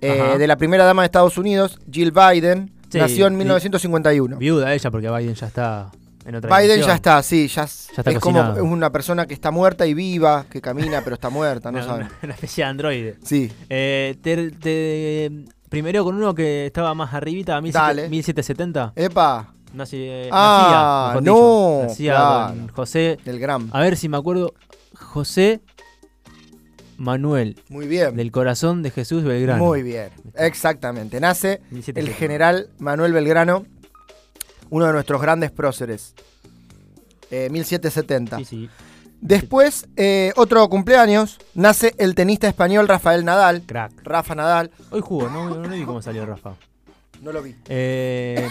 [0.00, 2.72] eh, de la primera dama de Estados Unidos, Jill Biden.
[2.90, 4.38] Sí, nació en vi- 1951.
[4.38, 5.90] Viuda ella, porque Biden ya está
[6.28, 6.88] en otra Biden dimensión.
[6.88, 9.94] ya está, sí, ya, es- Ya está es como una persona que está muerta y
[9.94, 12.08] viva, que camina pero está muerta, no Una, saben.
[12.22, 13.16] una- especie de androide.
[13.24, 13.50] Sí.
[13.68, 15.30] Eh, te, te-
[15.68, 18.08] primero con uno que estaba más arribita, 17- Dale.
[18.08, 18.92] 1770.
[18.96, 21.80] Epa, Nací, Ah, nacía, no.
[21.82, 22.54] Nacía claro.
[22.74, 23.18] José.
[23.24, 23.68] del Gram.
[23.72, 24.54] A ver si me acuerdo.
[24.94, 25.60] José
[26.96, 27.60] Manuel.
[27.68, 28.16] Muy bien.
[28.16, 29.62] Del corazón de Jesús Belgrano.
[29.62, 31.20] Muy bien, exactamente.
[31.20, 32.18] Nace el 1770.
[32.18, 33.66] general Manuel Belgrano,
[34.70, 36.14] uno de nuestros grandes próceres.
[37.30, 38.38] Eh, 1770.
[38.38, 38.68] Sí, sí.
[39.20, 43.62] Después, eh, otro cumpleaños, nace el tenista español Rafael Nadal.
[43.66, 43.92] Crack.
[44.04, 44.70] Rafa Nadal.
[44.90, 46.54] Hoy jugó, no, no vi cómo salió Rafa.
[47.20, 47.56] No lo vi.
[47.68, 48.48] Eh,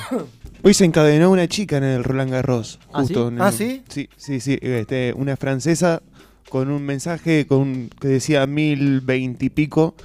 [0.63, 2.80] Hoy se encadenó una chica en el Roland Garros.
[2.91, 3.28] ¿Ah, Justo sí?
[3.30, 3.84] en el- ¿Ah, sí?
[3.88, 4.59] Sí, sí, sí.
[4.61, 6.01] Este, una francesa
[6.49, 9.95] con un mensaje con que decía mil veintipico,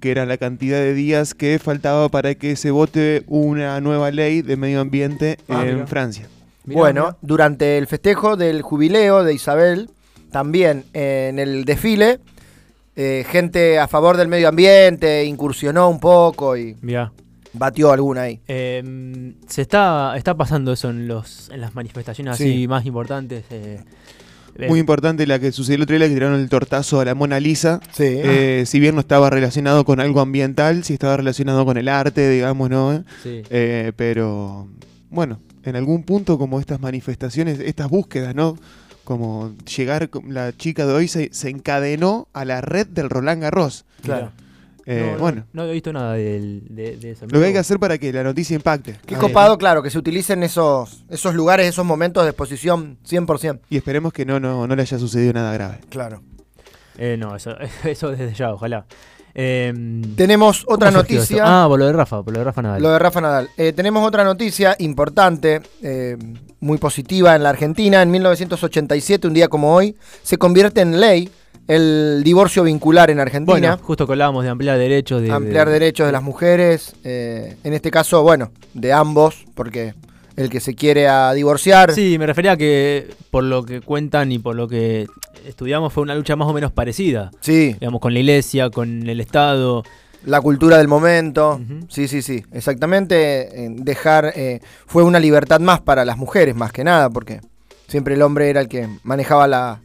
[0.00, 4.42] que era la cantidad de días que faltaba para que se vote una nueva ley
[4.42, 5.86] de medio ambiente Ah, en mira.
[5.86, 6.28] Francia.
[6.64, 7.16] mirá, bueno, mirá.
[7.22, 9.90] durante el festejo del jubileo de Isabel,
[10.30, 12.20] también en el desfile,
[12.96, 17.12] eh, gente a favor del medio ambiente incursionó un poco y Mirá.
[17.52, 18.40] batió alguna ahí.
[18.48, 22.44] Eh, se está, está pasando eso en los en las manifestaciones Sí.
[22.44, 23.44] así más importantes.
[23.50, 23.84] eh, eh,
[24.66, 27.38] Muy importante la que sucedió el otro día, que tiraron el tortazo a la Mona
[27.38, 27.80] Lisa.
[27.92, 28.04] Sí.
[28.06, 32.28] Eh, si bien no estaba relacionado con algo ambiental, sí estaba relacionado con el arte,
[32.28, 33.04] digamos, ¿no?
[33.22, 33.42] sí.
[33.50, 34.66] Eh, pero,
[35.10, 38.58] bueno, en algún punto como estas manifestaciones, estas búsquedas, ¿no?
[39.04, 43.84] Como llegar, la chica de hoy se, se encadenó a la red del Roland Garros.
[44.02, 44.32] Claro.
[44.90, 47.26] Eh, No, no, bueno, No, he visto nada de, de eso.
[47.28, 48.96] lo que hay que hacer para que la noticia impacte.
[49.04, 53.60] Qué Ah, copado, claro, que se utilicen esos, esos lugares, esos momentos de exposición 100%.
[53.68, 55.80] Y esperemos que no, no, no le haya sucedido nada grave.
[55.90, 56.22] Claro.
[56.96, 57.50] Eh, no, eso,
[57.84, 58.86] eso desde ya, ojalá.
[59.34, 59.72] Eh,
[60.16, 61.36] Tenemos otra ¿cómo surgió noticia.
[61.36, 61.46] esto?
[61.46, 62.82] Ah, por lo de Rafa, por lo de Rafa Nadal.
[62.82, 63.48] Lo de Rafa Nadal.
[63.56, 66.16] Eh, tenemos otra noticia importante, eh,
[66.60, 68.00] muy positiva en la Argentina.
[68.02, 71.30] En 1987, un día como hoy, se convierte en ley
[71.68, 73.52] el divorcio vincular en Argentina.
[73.52, 75.22] Bueno, justo que hablábamos de ampliar derechos.
[75.22, 76.94] De, ampliar de- derechos de las mujeres.
[77.04, 79.94] eh, en este caso, bueno, de ambos, porque
[80.36, 81.92] el que se quiere a divorciar.
[81.92, 85.06] Sí, me refería a que por lo que cuentan y por lo que
[85.46, 87.30] estudiamos fue una lucha más o menos parecida.
[87.40, 89.82] Sí, Digamos, con la iglesia, con el Estado.
[90.24, 91.60] la cultura del momento.
[91.88, 92.44] Sí, sí, sí.
[92.52, 93.64] Exactamente.
[93.64, 94.32] eh, dejar.
[94.36, 97.40] eh, fue una libertad más para las mujeres, más que nada, porque
[97.88, 99.80] siempre el hombre era el que manejaba la.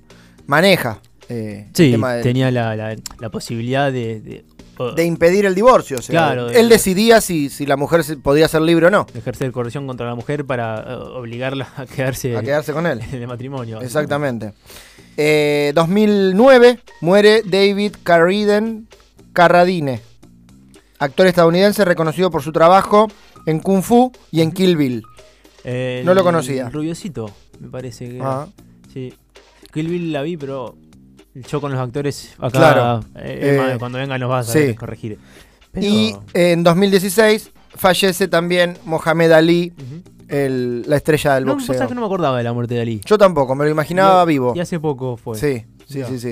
[0.45, 0.99] maneja.
[1.30, 4.45] Eh, el Sí, tema tenía la, la- la posibilidad de, de-
[4.78, 5.97] o- de impedir el divorcio.
[5.97, 9.05] o sea, Claro, él de- decidía si, si la mujer podía ser libre o no.
[9.15, 12.99] ejercer coerción contra la mujer para eh, obligarla a quedarse A quedarse con él.
[13.11, 13.82] en el matrimonio.
[13.82, 14.53] Exactamente.
[15.17, 18.84] Eh, 2009 muere David Carradine,
[19.32, 20.01] Carradine,
[20.99, 23.07] actor estadounidense reconocido por su trabajo
[23.45, 25.03] en Kung Fu y en Kill Bill.
[25.63, 26.69] El No lo conocía.
[26.69, 28.19] Rubiosito, me parece que.
[28.21, 28.47] Ah.
[28.91, 29.13] Sí.
[29.74, 30.76] Kill Bill la vi, pero
[31.36, 32.49] yo con los actores acá.
[32.49, 33.05] Claro.
[33.15, 34.75] eh, Eh, cuando vengan nos vas a sí.
[34.75, 35.17] corregir.
[35.71, 39.73] Pero- Y en 2016 fallece también Mohamed Ali,
[40.27, 41.73] el- la estrella del no, boxeo.
[41.75, 43.01] pasa que no me acordaba de la muerte de Ali.
[43.05, 44.53] Yo tampoco, me lo imaginaba vivo.
[44.55, 45.38] Y hace poco fue.
[45.38, 46.29] Sí, sí, sí, sí.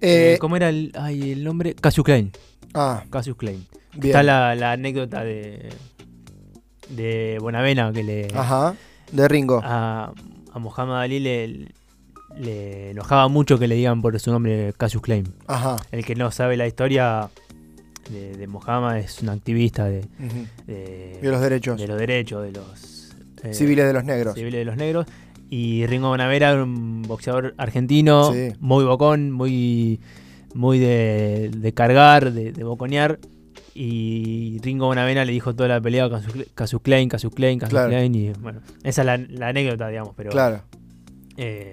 [0.00, 1.74] Eh, Eh, ¿Cómo era el, ay, el nombre?
[1.74, 2.30] Cassius Klein.
[2.74, 3.66] ah, Cassius Klein.
[3.94, 4.06] bien.
[4.06, 5.68] Está la, la anécdota de.
[6.88, 8.28] de Bonavena que le.
[8.34, 8.74] Ajá,
[9.12, 9.60] de Ringo.
[9.62, 10.12] A,
[10.52, 11.68] a Mohamed Ali le,
[12.36, 15.24] le enojaba mucho que le digan por su nombre Cassius Klein.
[15.46, 15.76] Ajá.
[15.90, 17.30] El que no sabe la historia
[18.10, 20.04] de, de Mohammed es un activista de,
[20.66, 21.80] de, De los derechos.
[21.80, 24.34] de los derechos de los eh, Civiles de los negros.
[24.34, 25.06] civiles de los negros.
[25.50, 28.52] Y Ringo Bonavera era un boxeador argentino, Sí.
[28.60, 29.98] muy bocón, muy,
[30.54, 33.18] muy de, de cargar, de, de boconear.
[33.74, 36.20] Y Ringo Bonavena le dijo toda la pelea a
[36.54, 37.86] Cassius Klein, Cassius Klein, Cassius.
[37.86, 38.14] Klein.
[38.14, 40.14] Y bueno, esa es la, la anécdota, digamos.
[40.16, 40.62] Pero Claro.
[41.36, 41.72] eh,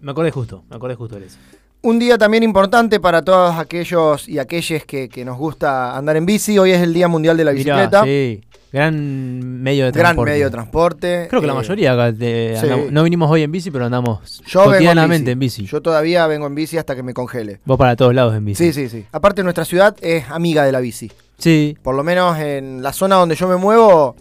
[0.00, 1.38] me acordé justo, me acordé justo de eso.
[1.80, 6.26] Un día también importante para todos aquellos y aquellas que, que nos gusta andar en
[6.26, 6.58] bici.
[6.58, 8.02] Hoy es el Día Mundial de la Mirá, Bicicleta.
[8.04, 8.40] sí,
[8.72, 10.30] gran medio de Gran transporte.
[10.32, 11.26] medio de transporte.
[11.30, 12.66] Creo que la Eh, mayoría acá te- sí.
[12.66, 15.66] andamos- no vinimos hoy en bici, pero andamos Yo cotidianamente en bici.
[15.66, 17.60] Yo todavía vengo en bici hasta que me congele.
[17.64, 18.64] Vos para todos lados en bici.
[18.64, 19.06] Sí, sí, sí.
[19.12, 21.12] Aparte, nuestra ciudad es amiga de la bici.
[21.38, 24.16] Sí, Por lo menos en la zona donde yo me muevo,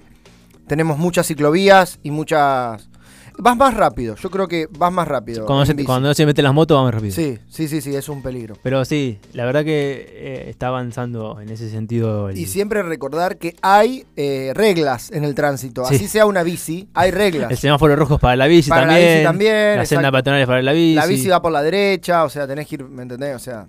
[0.67, 2.87] tenemos muchas ciclovías y muchas.
[3.37, 4.15] Vas más rápido.
[4.15, 5.45] Yo creo que vas más rápido.
[5.45, 7.13] Cuando, se, cuando se meten las motos, vamos rápido.
[7.13, 8.55] Sí, sí, sí, sí, es un peligro.
[8.63, 12.29] Pero sí, la verdad que eh, está avanzando en ese sentido.
[12.29, 15.85] el- Y siempre recordar que hay eh, reglas en el tránsito.
[15.85, 15.95] Sí.
[15.95, 17.51] Así sea una bici, hay reglas.
[17.51, 19.13] El semáforo rojo es para la bici Para la también.
[19.13, 20.95] bici también, La senda peatonal es para la bici.
[20.95, 23.35] La bici va por la derecha, o sea, tenés que ir, ¿me entendés?
[23.35, 23.67] O sea,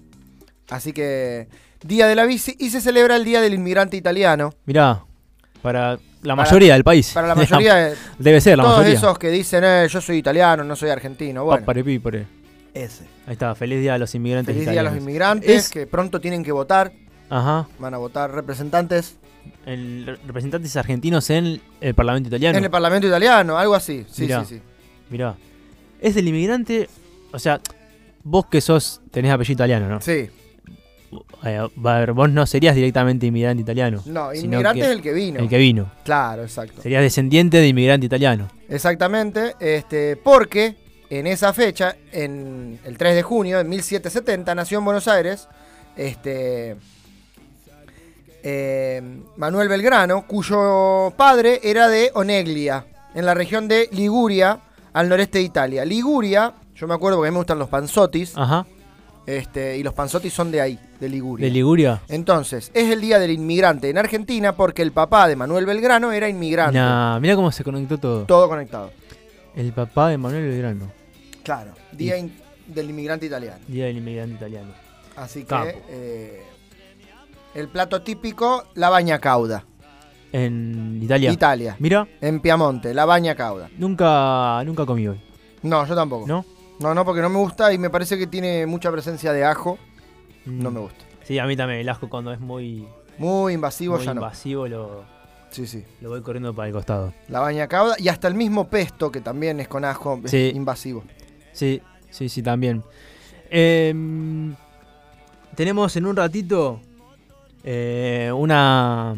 [0.70, 1.48] así que
[1.84, 4.52] Día de la Bici y se celebra el Día del Inmigrante Italiano.
[4.66, 5.04] Mirá,
[5.62, 7.10] para la Para- mayoría del país.
[7.14, 8.98] Para la mayoría de, Debe ser la todos mayoría.
[8.98, 11.44] esos que dicen, eh, yo soy italiano, no soy argentino.
[11.44, 12.26] Bueno, Papare pípore.
[12.74, 13.04] ese.
[13.26, 16.20] Ahí está, feliz día a los inmigrantes Feliz Día a los inmigrantes Es- que pronto
[16.20, 16.92] tienen que votar.
[17.30, 17.68] Ajá.
[17.78, 19.16] Van a votar representantes
[19.66, 22.56] El re- representantes argentinos en el Parlamento italiano.
[22.58, 24.06] en el Parlamento italiano, algo así.
[24.10, 24.44] Sí, Mirá.
[24.44, 24.62] sí, sí.
[25.10, 25.34] Mirá.
[26.00, 26.88] Es del inmigrante.
[27.32, 27.60] O sea,
[28.24, 29.00] vos que sos.
[29.10, 30.00] tenés apellido italiano, ¿no?
[30.00, 30.30] Sí.
[31.44, 34.02] Eh, va a ver, vos no serías directamente inmigrante italiano.
[34.06, 35.40] No, inmigrante es el que vino.
[35.40, 35.90] El que vino.
[36.04, 36.82] Claro, exacto.
[36.82, 38.48] Serías descendiente de inmigrante italiano.
[38.68, 40.76] Exactamente, este, porque
[41.10, 45.48] en esa fecha, en el 3 de junio de 1770, nació en Buenos Aires
[45.96, 46.76] este,
[48.42, 49.02] eh,
[49.36, 54.60] Manuel Belgrano, cuyo padre era de Oneglia, en la región de Liguria,
[54.92, 55.84] al noreste de Italia.
[55.84, 58.66] Liguria, yo me acuerdo porque a mí me gustan los panzotis, Ajá.
[59.28, 61.44] Este, y los panzotis son de ahí, de Liguria.
[61.46, 62.00] De Liguria.
[62.08, 66.28] Entonces, es el Día del Inmigrante en Argentina porque el papá de Manuel Belgrano era
[66.30, 66.78] inmigrante.
[66.78, 68.24] Nah, mirá cómo se conectó todo.
[68.24, 68.90] Todo conectado.
[69.54, 70.90] El papá de Manuel Belgrano.
[71.42, 72.32] Claro, Día in-
[72.66, 73.58] del Inmigrante Italiano.
[73.68, 74.72] Día del inmigrante italiano.
[75.16, 76.42] Así que eh,
[77.54, 79.64] el plato típico, la baña cauda.
[80.32, 81.32] En Italia.
[81.32, 81.76] Italia.
[81.78, 83.68] Mira, En Piamonte, la baña cauda.
[83.78, 85.20] nunca, nunca comí hoy.
[85.62, 86.26] No, yo tampoco.
[86.26, 86.44] ¿No?
[86.80, 89.78] No, no, porque no me gusta y me parece que tiene mucha presencia de ajo.
[90.46, 91.04] No me gusta.
[91.04, 91.24] Mm.
[91.24, 91.80] Sí, a mí también.
[91.80, 92.86] El asco cuando es muy,
[93.18, 94.20] Muy invasivo muy ya no.
[94.20, 95.04] invasivo lo,
[95.50, 95.84] Sí, sí.
[96.00, 97.12] lo voy corriendo para el costado.
[97.28, 100.52] La baña cauda y hasta el mismo pesto que también es con ajo, es Sí.
[100.54, 101.02] invasivo.
[101.52, 102.82] Sí, sí, sí, también.
[103.50, 104.54] Em,
[105.54, 106.80] tenemos en un ratito
[107.64, 109.16] eh, una,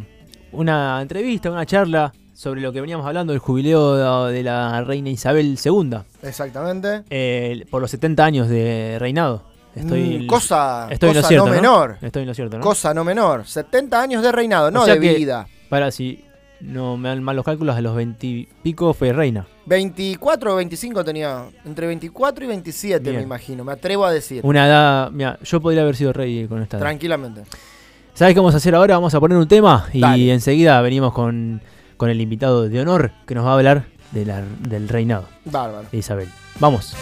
[0.52, 5.58] una entrevista, una charla sobre lo que veníamos hablando, el jubileo de la reina Isabel
[5.62, 7.02] II, Exactamente.
[7.10, 9.42] eh, por los 70 años de reinado.
[9.74, 11.56] Estoy, Mm, cosa estoy cosa cierto, no ¿no?
[11.60, 11.98] menor.
[12.00, 12.64] Estoy en lo cierto, ¿no?
[12.64, 13.46] Cosa no menor.
[13.46, 15.46] 70 años de reinado, no O sea de que- vida.
[15.68, 16.24] Para, si
[16.62, 19.46] no me dan mal los cálculos, a los 20 y pico fue reina.
[19.66, 21.44] 24 o 25 tenía.
[21.66, 23.16] Entre 24 y 27, Bien.
[23.16, 23.64] me imagino.
[23.64, 24.40] Me atrevo a decir.
[24.44, 26.84] Una edad, mira, yo podría haber sido rey con esta edad.
[26.86, 27.42] Tranquilamente.
[28.14, 28.94] ¿Sabes qué vamos a hacer ahora?
[28.94, 30.32] Vamos a poner un tema y Dale.
[30.32, 31.60] enseguida venimos con,
[32.00, 35.86] con el invitado de honor que nos va a hablar de la- del reinado Bárbaro.
[35.92, 36.30] de Isabel.
[36.58, 36.96] Vamos.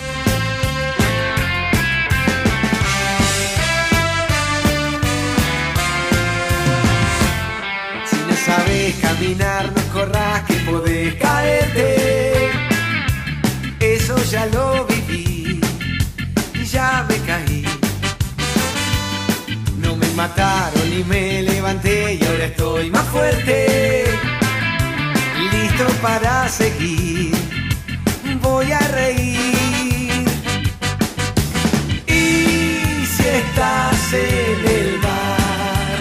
[8.11, 12.51] Si no sabes caminar, no corras que podés caerte.
[13.81, 15.61] Eso ya lo viví
[16.55, 17.65] y ya me caí.
[19.83, 24.07] No me mataron ni me levanté y ahora estoy más fuerte.
[26.03, 27.33] Para seguir,
[28.43, 30.27] voy a reír.
[32.05, 36.01] Y si estás en el mar,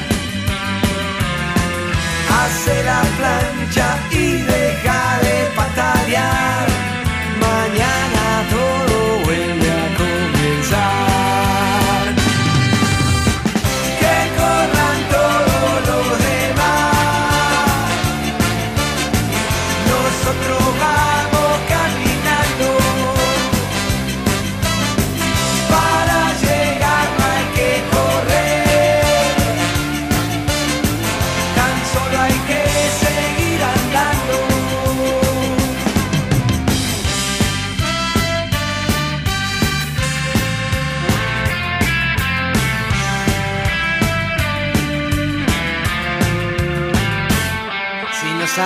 [2.42, 4.00] hace la plancha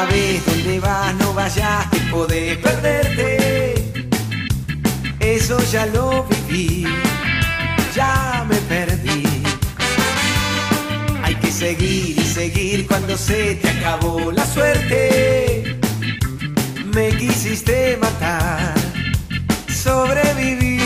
[0.02, 3.76] sabes dónde vas, no vayas, que podés perderte.
[5.20, 6.86] Eso ya lo viví,
[7.96, 9.24] ya me perdí.
[11.24, 15.78] Hay que seguir y seguir cuando se te acabó la suerte.
[16.96, 18.74] Me quisiste matar,
[19.84, 20.81] sobreviví.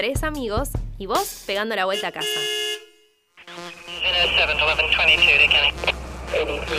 [0.00, 2.26] Tres amigos y vos pegando la vuelta a casa.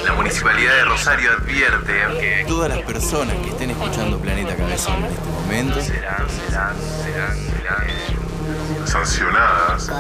[0.04, 5.12] La Municipalidad de Rosario advierte que todas las personas que estén escuchando Planeta Cabezón en
[5.12, 9.92] este momento serán, serán, serán, serán sancionadas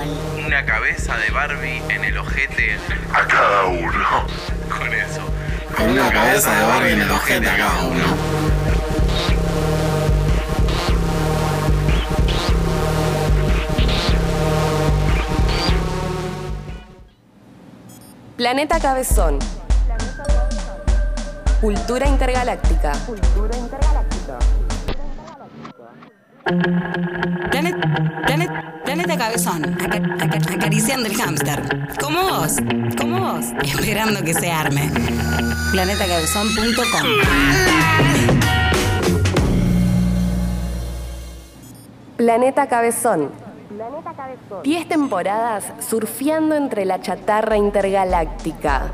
[0.43, 2.79] una cabeza de Barbie en el ojete
[3.13, 4.25] a cada uno.
[4.67, 5.21] con eso.
[5.91, 8.60] Una cabeza de Barbie en el ojete a cada uno.
[18.41, 19.37] Planeta Cabezón.
[21.61, 22.91] Cultura intergaláctica.
[27.51, 27.75] Planet,
[28.25, 28.49] planet,
[28.83, 31.61] planeta Cabezón, aca- aca- acariciando el hámster.
[32.01, 32.55] Como vos,
[32.97, 34.89] como vos, esperando que se arme.
[35.73, 37.07] Planetacabezón.com
[42.17, 43.29] Planeta Cabezón.
[44.63, 48.91] 10 temporadas surfeando entre la chatarra intergaláctica.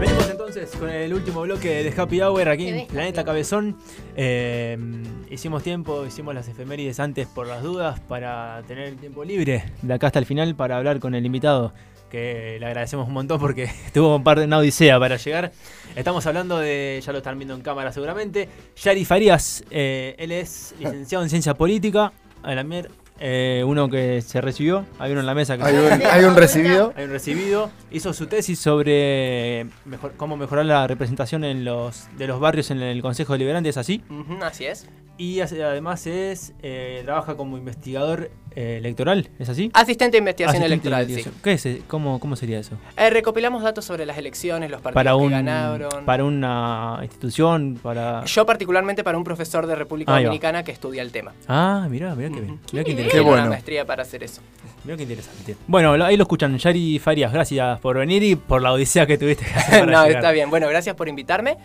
[0.00, 3.76] Venimos entonces con el último bloque de Happy Hour aquí en Planeta Cabezón.
[4.16, 4.76] Eh,
[5.30, 9.94] hicimos tiempo, hicimos las efemérides antes por las dudas para tener el tiempo libre de
[9.94, 11.72] acá hasta el final para hablar con el invitado.
[12.12, 15.50] Que le agradecemos un montón porque estuvo un par de una odisea para llegar.
[15.96, 19.64] Estamos hablando de, ya lo están viendo en cámara seguramente, Yari Farías.
[19.70, 22.12] Eh, él es licenciado en ciencia política.
[22.42, 22.64] A la
[23.24, 26.34] eh, uno que se recibió, hay uno en la mesa que Hay un- hay un
[26.36, 26.92] recibido.
[26.96, 27.70] Hay un recibido.
[27.90, 32.82] Hizo su tesis sobre mejor- cómo mejorar la representación en los, de los barrios en
[32.82, 34.02] el Consejo Deliberante, ¿es así?
[34.42, 34.86] Así es.
[35.18, 39.70] Y además es eh, trabaja como investigador electoral, ¿es así?
[39.74, 41.42] Asistente de investigación Asistente de electoral, investigación.
[41.42, 41.66] ¿Qué es?
[41.66, 41.82] eh?
[41.88, 42.76] ¿Cómo, ¿Cómo sería eso?
[42.96, 46.04] Eh, recopilamos datos sobre las elecciones, los partidos Para, que un, ganaron.
[46.04, 48.24] para una institución, para...
[48.24, 50.28] Yo particularmente para un profesor de República Ahí va.
[50.28, 51.32] Dominicana que estudia el tema.
[51.48, 52.60] Ah, mirá, mirá qué bien.
[52.72, 53.28] Mirá qué interesante.
[53.30, 54.40] una maestría para hacer eso.
[54.84, 55.56] Mirá qué interesante.
[55.66, 56.56] Bueno, ahí lo escuchan.
[56.58, 60.04] Yari Farias, gracias por venir y por la odisea que tuviste que hacer para no,
[60.04, 60.10] llegar.
[60.22, 60.50] está bien.
[60.50, 61.56] Bueno, gracias por invitarme.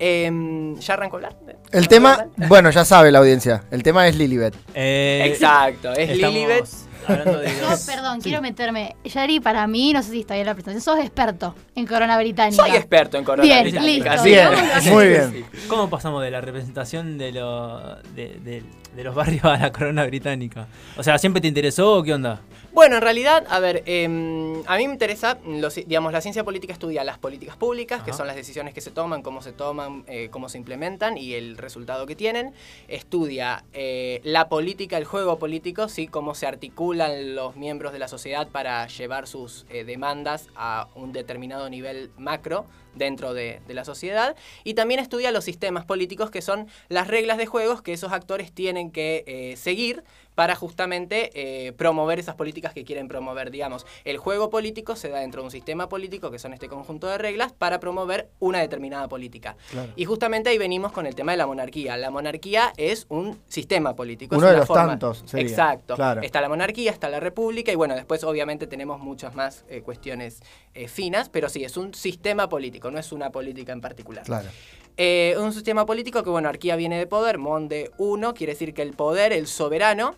[0.00, 1.34] Em, ¿Ya arrancó hablar?
[1.72, 3.64] El tema, bueno, ya sabe la audiencia.
[3.72, 4.54] El tema es Lilibet.
[4.74, 6.64] Eh, Exacto, es estamos Lilibet.
[7.06, 8.96] hablando de Yo, perdón, quiero meterme.
[9.04, 12.62] Yari, para mí, no sé si está bien la presentación, sos experto en corona británica.
[12.66, 14.10] Soy experto en corona Bien, británica.
[14.16, 14.24] listo.
[14.24, 14.48] Bien,
[14.92, 15.46] muy bien.
[15.68, 18.62] ¿Cómo pasamos de la representación de, lo- de, de-
[18.96, 20.66] de los barrios a la corona británica?
[20.96, 22.40] O sea, ¿siempre te interesó o qué onda?
[22.78, 26.72] Bueno, en realidad, a ver, em, a mí me interesa, los- digamos, la ciencia política
[26.72, 30.28] estudia las políticas públicas, que son las decisiones que se toman, cómo se toman, eh,
[30.30, 32.54] cómo se implementan y el resultado que tienen.
[32.86, 38.06] Estudia eh, la política, el juego político, sí, cómo se articulan los miembros de la
[38.06, 42.64] sociedad para llevar sus eh, demandas a un determinado nivel macro
[42.94, 44.36] dentro de, de la sociedad.
[44.62, 48.52] Y también estudia los sistemas políticos, que son las reglas de juegos que esos actores
[48.52, 50.04] tienen que seguir
[50.38, 53.50] para justamente eh, promover esas políticas que quieren promover.
[53.50, 57.08] Digamos, el juego político se da dentro de un sistema político, que son este conjunto
[57.08, 59.56] de reglas, para promover una determinada política.
[59.72, 59.92] Claro.
[59.96, 61.96] Y justamente ahí venimos con el tema de la monarquía.
[61.96, 64.36] La monarquía es un sistema político.
[64.36, 65.48] es Uno de una los forma- tantos sería.
[65.48, 65.96] Exacto.
[65.96, 66.22] Claro.
[66.22, 70.40] Está la monarquía, está la república y bueno, después obviamente tenemos muchas más eh, cuestiones
[70.72, 74.22] eh, finas, pero sí, es un sistema político, no es una política en particular.
[74.22, 74.48] Claro.
[74.96, 78.82] Eh, un sistema político que, bueno, arquía viene de poder, monde 1, quiere decir que
[78.82, 80.14] el poder, el soberano,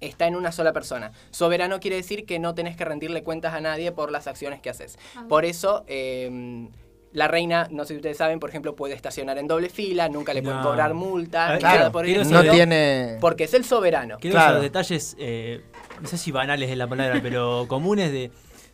[0.00, 1.12] está en una sola persona.
[1.30, 4.70] Soberano quiere decir que no tenés que rendirle cuentas a nadie por las acciones que
[4.70, 4.98] haces.
[5.28, 6.68] Por eso, eh,
[7.12, 10.32] la reina, no sé si ustedes saben, por ejemplo, puede estacionar en doble fila, nunca
[10.32, 10.64] le pueden No.
[10.68, 13.16] cobrar multa, Ah, nada claro, por el No tiene.
[13.20, 14.18] Porque es el soberano.
[14.20, 14.52] Quiero Claro.
[14.52, 15.62] esos detalles, eh,
[16.00, 18.30] no sé si banales es la palabra, pero comunes de,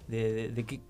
[0.08, 0.80] de, de- de que-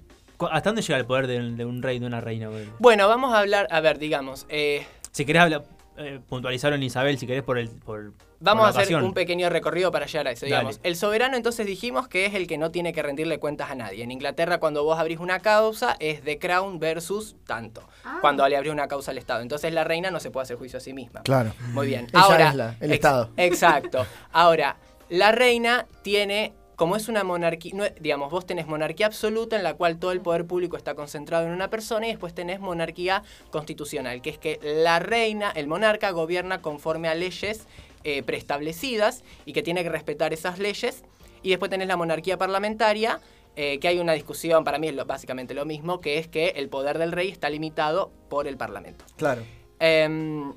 [0.51, 2.49] ¿Hasta dónde llega el poder de, de un rey, de una reina?
[2.49, 2.66] güey?
[2.78, 5.64] Bueno, vamos a hablar, a ver, digamos, eh, Si querés hablar,
[5.99, 7.68] eh, puntualizarlo en Isabel, si querés por el...
[7.68, 10.44] Por, Vamos por a hacer un pequeño recorrido para llegar a eso.
[10.44, 10.57] Dale.
[10.57, 10.80] Digamos.
[10.82, 14.05] El soberano entonces dijimos que es el que no tiene que rendirle cuentas a nadie.
[14.05, 17.82] En Inglaterra cuando vos abrís una causa es The Crown versus tanto.
[18.05, 18.18] Ah.
[18.20, 19.40] Cuando le abrís una causa al Estado.
[19.40, 21.22] Entonces la reina no se puede hacer juicio a sí misma.
[21.22, 21.55] Claro.
[21.72, 22.07] Muy bien.
[22.11, 23.30] Ella Ahora, es la- el ex- Estado.
[23.38, 24.07] Exacto.
[24.32, 24.76] Ahora,
[25.09, 29.74] la reina tiene, como es una monarquía, no digamos, vos tenés monarquía absoluta en la
[29.74, 34.20] cual todo el poder público está concentrado en una persona y después tenés monarquía constitucional,
[34.22, 37.66] que es que la reina, el monarca, gobierna conforme a leyes
[38.05, 41.03] eh, preestablecidas y que tiene que respetar esas leyes.
[41.43, 43.20] Y después tenés la monarquía parlamentaria,
[43.57, 46.49] eh, que hay una discusión, para mí es lo- básicamente lo mismo, que es que
[46.57, 49.05] el poder del rey está limitado por el parlamento.
[49.16, 49.43] Claro.
[49.79, 50.53] Em,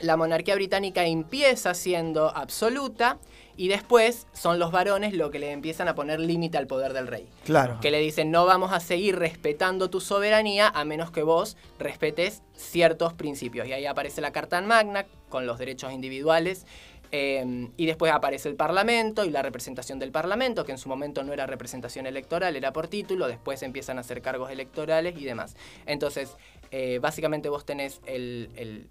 [0.00, 3.18] la monarquía británica empieza siendo absoluta
[3.60, 7.06] y después son los varones lo que le empiezan a poner límite al poder del
[7.06, 7.28] rey.
[7.44, 7.78] Claro.
[7.82, 12.42] Que le dicen, no vamos a seguir respetando tu soberanía a menos que vos respetes
[12.56, 13.68] ciertos principios.
[13.68, 16.64] Y ahí aparece la Carta Magna con los derechos individuales.
[17.12, 21.22] eh, y después aparece el Parlamento y la representación del Parlamento, que en su momento
[21.22, 25.54] no era representación electoral, era por título, después empiezan a hacer cargos electorales y demás.
[25.84, 26.34] Entonces,
[26.70, 28.88] eh, básicamente vos tenés el, el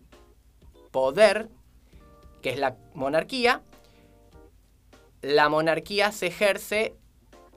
[0.91, 1.49] poder,
[2.43, 3.63] que es la monarquía.
[5.21, 6.95] La monarquía se ejerce,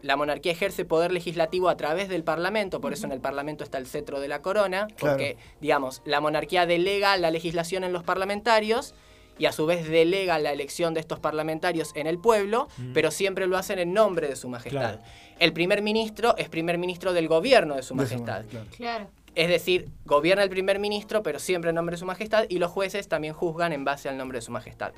[0.02, 3.78] la monarquía ejerce poder legislativo a través del Parlamento, por eso en el Parlamento está
[3.78, 8.94] el cetro de la corona, porque, digamos, la monarquía delega la legislación en los parlamentarios
[9.38, 12.92] y a su vez delega la elección de estos parlamentarios en el pueblo, Mm.
[12.92, 14.98] pero siempre lo hacen en nombre de su majestad.
[14.98, 15.02] Claro.
[15.38, 18.44] El primer ministro es primer ministro del gobierno de su De su majestad.
[18.76, 19.08] Claro.
[19.34, 22.70] Es decir, gobierna el primer ministro, pero siempre en nombre de su majestad, y los
[22.70, 24.92] jueces también juzgan en base al nombre de su majestad.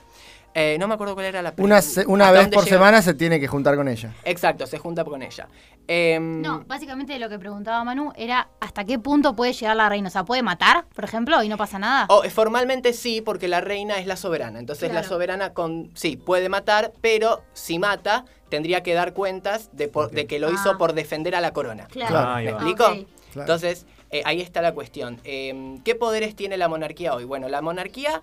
[0.57, 2.77] Eh, no me acuerdo cuál era la Una, se- una ¿Hasta vez por llega?
[2.77, 4.13] semana se tiene que juntar con ella.
[4.25, 5.49] Exacto, se junta con ella.
[5.87, 10.09] Em, No, básicamente lo que preguntaba Manu era hasta qué punto puede llegar la reina.
[10.09, 12.07] O sea, ¿puede matar, por ejemplo, y no pasa nada?
[12.09, 14.59] o, eh, formalmente sí, porque la reina es la soberana.
[14.61, 19.89] Entonces la soberana con sí puede matar, pero si mata tendría que dar cuentas de,
[19.89, 20.79] por- de que lo hizo Ah.
[20.79, 21.87] por defender a la corona.
[21.89, 22.13] Claro.
[22.15, 22.35] Claro.
[22.45, 22.85] ¿Me explico?
[23.35, 25.21] Entonces, eh, ahí está la cuestión.
[25.25, 27.25] Eh, ¿Qué poderes tiene la monarquía hoy?
[27.25, 28.23] Bueno, la monarquía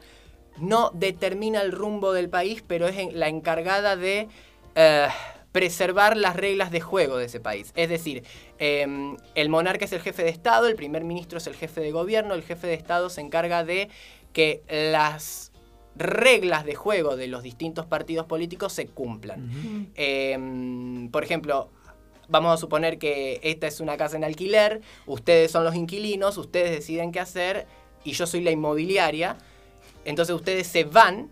[0.57, 4.27] no determina el rumbo del país, pero es en- la encargada de
[4.75, 5.07] eh,
[5.51, 7.73] preservar las reglas de juego de ese país.
[7.75, 8.23] Es decir,
[8.57, 8.87] eh,
[9.35, 12.33] el monarca es el jefe de Estado, el primer ministro es el jefe de gobierno,
[12.35, 13.89] el jefe de Estado se encarga de
[14.31, 15.51] que las
[15.97, 19.89] reglas de juego de los distintos partidos políticos se cumplan.
[19.95, 21.69] Eh, por ejemplo,
[22.31, 26.71] vamos a suponer que esta es una casa en alquiler, ustedes son los inquilinos, ustedes
[26.71, 27.67] deciden qué hacer
[28.03, 29.37] y yo soy la inmobiliaria.
[30.05, 31.29] Entonces ustedes se van,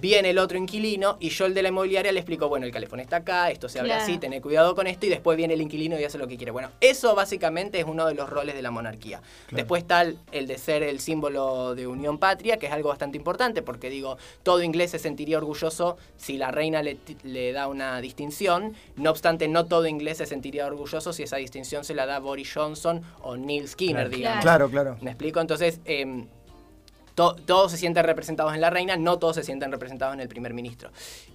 [0.00, 3.00] viene el otro inquilino y yo el de la inmobiliaria le explico, bueno, el calefón
[3.00, 4.02] está acá, esto se abre Claro.
[4.04, 6.50] así, tené cuidado con esto y después viene el inquilino y hace lo que quiere.
[6.52, 9.22] Bueno, eso básicamente es uno de los roles de la monarquía.
[9.50, 13.16] Después está el, el de ser el símbolo de unión patria, que es algo bastante
[13.18, 18.74] importante porque digo, todo inglés se sentiría orgulloso si la reina le da una distinción.
[18.96, 22.52] No obstante, no todo inglés se sentiría orgulloso si esa distinción se la da Boris
[22.52, 24.16] Johnson o Neil Skinner, Claro.
[24.16, 24.42] digamos.
[24.42, 24.96] Claro, claro.
[25.00, 25.40] ¿Me explico?
[25.40, 26.26] Entonces, em,
[27.14, 30.28] to- todos se sienten representados en la reina, no todos se sienten representados en el
[30.28, 30.90] primer ministro.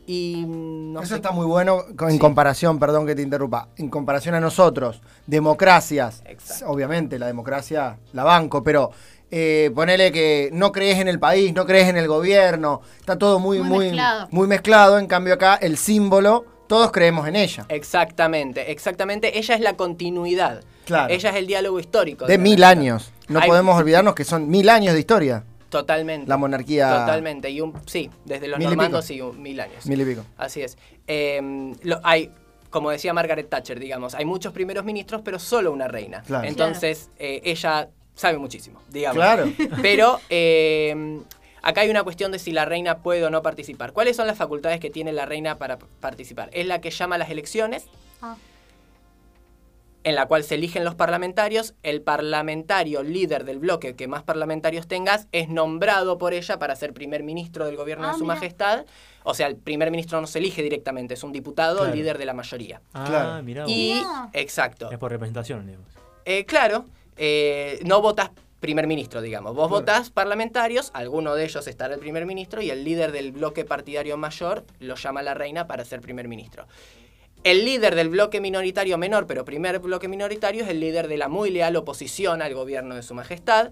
[0.05, 2.19] Y mm, no Eso sé- está muy bueno en Sí.
[2.19, 6.21] comparación, perdón que te interrumpa, en comparación a nosotros, democracias.
[6.25, 6.67] Exacto.
[6.69, 8.91] Obviamente la democracia la banco, pero
[9.31, 13.37] eh, ponele que no crees en el país, no crees en el gobierno, está todo
[13.39, 14.27] muy, Muy muy, mezclado.
[14.31, 14.97] muy mezclado.
[14.99, 17.65] En cambio acá el símbolo, todos creemos en ella.
[17.69, 19.37] Exactamente, exactamente.
[19.37, 20.61] Ella es la continuidad.
[20.85, 21.13] Claro.
[21.13, 22.25] Ella es el diálogo histórico.
[22.25, 23.11] De mil años.
[23.27, 25.43] No Hay- podemos olvidarnos que son mil años de historia.
[25.69, 26.27] Totalmente.
[26.27, 26.89] La monarquía.
[27.01, 27.49] Totalmente.
[27.49, 29.85] Y un, sí, desde los Mil y normandos, sí, un- mil años.
[29.85, 30.25] Mil y pico.
[30.37, 30.77] Así es.
[31.07, 32.31] Eh, lo- hay,
[32.69, 36.21] como decía Margaret Thatcher, digamos, hay muchos primeros ministros, pero solo una reina.
[36.23, 36.47] Claro.
[36.47, 39.15] Entonces, eh, ella sabe muchísimo, digamos.
[39.17, 39.45] Claro.
[39.81, 41.19] Pero eh,
[41.61, 43.93] acá hay una cuestión de si la reina puede o no participar.
[43.93, 46.49] ¿Cuáles son las facultades que tiene la reina para participar?
[46.51, 47.85] Es la que llama a las elecciones,
[48.21, 48.35] Ah.
[50.03, 51.73] En la cual se eligen los parlamentarios.
[51.83, 56.93] El parlamentario líder del bloque que más parlamentarios tengas es nombrado por ella para ser
[56.93, 58.35] primer ministro del gobierno Ah, de su mira.
[58.35, 58.85] majestad.
[59.23, 61.93] O sea, el primer ministro no se elige directamente, es un diputado, Claro.
[61.95, 62.81] líder de la mayoría.
[62.93, 63.43] Ah, Claro.
[63.43, 63.65] mirá.
[63.67, 64.29] Y, Mirá.
[64.33, 64.89] exacto.
[64.91, 65.87] Es por representación, digamos.
[66.25, 66.85] Eh, claro,
[67.17, 68.31] eh, no votas
[68.61, 69.55] primer ministro, digamos.
[69.55, 69.81] Vos Claro.
[69.81, 74.17] votás parlamentarios, alguno de ellos estará el primer ministro y el líder del bloque partidario
[74.17, 76.65] mayor lo llama a la reina para ser primer ministro.
[77.43, 81.29] El líder del bloque minoritario menor, pero primer bloque minoritario, es el líder de la
[81.29, 83.71] muy leal oposición al gobierno de su majestad.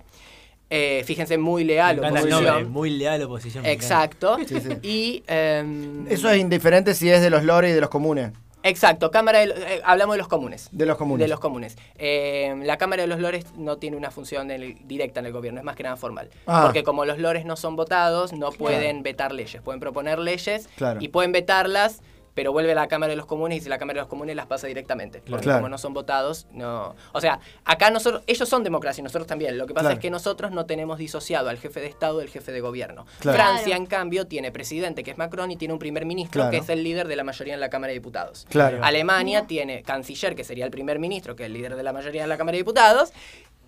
[0.69, 2.53] Eh, fíjense, muy leal Me encanta el oposición.
[2.55, 3.65] nombre, muy leal oposición.
[3.65, 4.37] Exacto.
[4.47, 4.69] Sí, sí.
[4.83, 8.31] Y em, Eso es indiferente si es de los lores y de los comunes.
[8.63, 10.67] exacto, Cámara de, eh, hablamos de los comunes.
[10.73, 11.23] De los comunes.
[11.25, 11.77] De los comunes.
[11.97, 15.31] Eh, la Cámara de los Lores no tiene una función en el- directa en el
[15.31, 16.29] gobierno, es más que nada formal.
[16.47, 16.63] Ah.
[16.65, 19.61] Porque como los lores no son votados, no pueden vetar leyes.
[19.61, 20.99] Pueden proponer leyes Claro.
[21.01, 22.01] y pueden vetarlas,
[22.37, 24.35] pero vuelve a la Cámara de los Comunes y si la Cámara de los Comunes
[24.35, 25.23] las pasa directamente.
[25.27, 25.57] Porque Claro.
[25.61, 26.93] como no son votados, no...
[27.11, 29.57] O sea, acá nosotros, ellos son democracia y nosotros también.
[29.57, 29.95] Lo que pasa Claro.
[29.95, 33.07] es que nosotros no tenemos disociado al jefe de Estado del jefe de gobierno.
[33.21, 33.39] Claro.
[33.39, 36.51] Francia, en cambio, tiene presidente, que es Macron, y tiene un primer ministro, Claro.
[36.51, 38.45] que es el líder de la mayoría en la Cámara de Diputados.
[38.51, 38.83] Claro.
[38.83, 42.21] Alemania tiene canciller, que sería el primer ministro, que es el líder de la mayoría
[42.21, 43.13] de la Cámara de Diputados.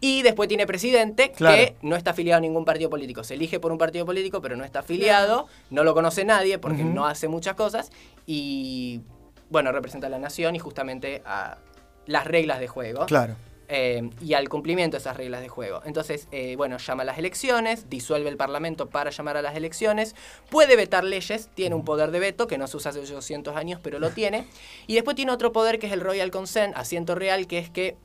[0.01, 1.57] Y después tiene presidente, Claro.
[1.57, 3.23] que no está afiliado a ningún partido político.
[3.23, 5.47] Se elige por un partido político, pero no está afiliado.
[5.69, 7.91] No lo conoce nadie porque no hace muchas cosas.
[8.25, 9.01] Y,
[9.49, 11.57] bueno, representa a la nación y justamente a
[12.05, 13.05] las reglas de juego.
[13.05, 13.35] Claro.
[13.71, 15.81] eh, y al cumplimiento de esas reglas de juego.
[15.85, 20.15] Entonces, eh, bueno, llama a las elecciones, disuelve el Parlamento para llamar a las elecciones,
[20.49, 23.79] puede vetar leyes, tiene un poder de veto que no se usa hace 200 años,
[23.83, 24.47] pero lo tiene,
[24.87, 27.95] y después tiene otro poder que es el Royal Consent, asiento real, que es que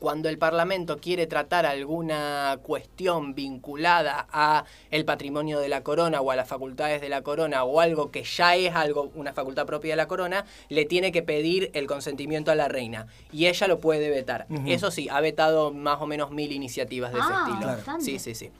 [0.00, 6.30] cuando el Parlamento quiere tratar alguna cuestión vinculada a el patrimonio de la corona o
[6.30, 9.92] a las facultades de la corona o algo que ya es algo una facultad propia
[9.92, 13.78] de la corona, le tiene que pedir el consentimiento a la reina y ella lo
[13.78, 14.46] puede vetar.
[14.66, 17.66] Eso sí, ha vetado más o menos mil iniciativas de ese Ah, estilo.
[17.66, 18.04] bastante.
[18.04, 18.50] Sí, sí, sí.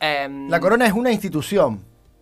[0.00, 1.80] Em, La corona es una institución.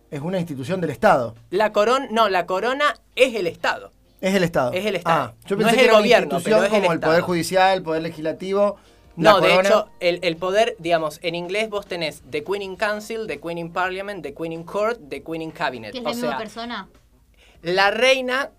[0.09, 1.35] Es una institución del Estado.
[1.49, 3.91] la corona, no, la corona es el Estado.
[4.21, 4.71] Es el Estado.
[4.73, 5.33] Es el Estado.
[5.33, 6.99] Ah, yo No es que el era gobierno, una institución pero es el como el
[6.99, 7.21] Poder.
[7.21, 8.77] Judicial, el Poder Legislativo.
[9.15, 12.75] la No, de hecho, el, el poder, digamos, en inglés vos tenés The Queen in
[12.77, 15.91] Council, The Queen in Parliament, The Queen in Court, The Queen in Cabinet.
[15.91, 16.87] Que es o la misma persona.
[17.61, 18.49] la reina,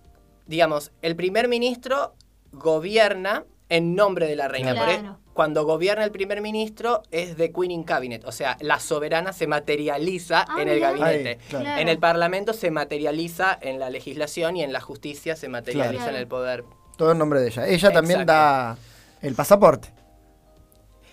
[0.47, 2.13] digamos, el primer ministro
[2.51, 4.73] gobierna en nombre de la reina.
[4.73, 4.85] Claro.
[4.85, 8.77] Por e- cuando gobierna el primer ministro es The Queen in Cabinet, o sea, la
[8.77, 10.91] soberana se materializa Ah, en el mirá.
[10.91, 11.29] gabinete.
[11.29, 11.79] Ahí, claro.
[11.81, 16.15] En el parlamento se materializa en la legislación y en la justicia se materializa Claro.
[16.17, 16.65] en el poder.
[16.97, 17.67] Todo en nombre de ella.
[17.69, 18.33] Ella también Exacto.
[18.33, 18.77] da
[19.21, 19.87] el pasaporte.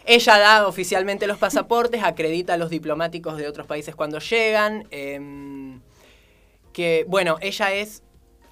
[0.04, 4.88] Ella da oficialmente los pasaportes, acredita a los diplomáticos de otros países cuando llegan.
[4.90, 5.80] em,
[6.72, 8.02] que, bueno, ella es,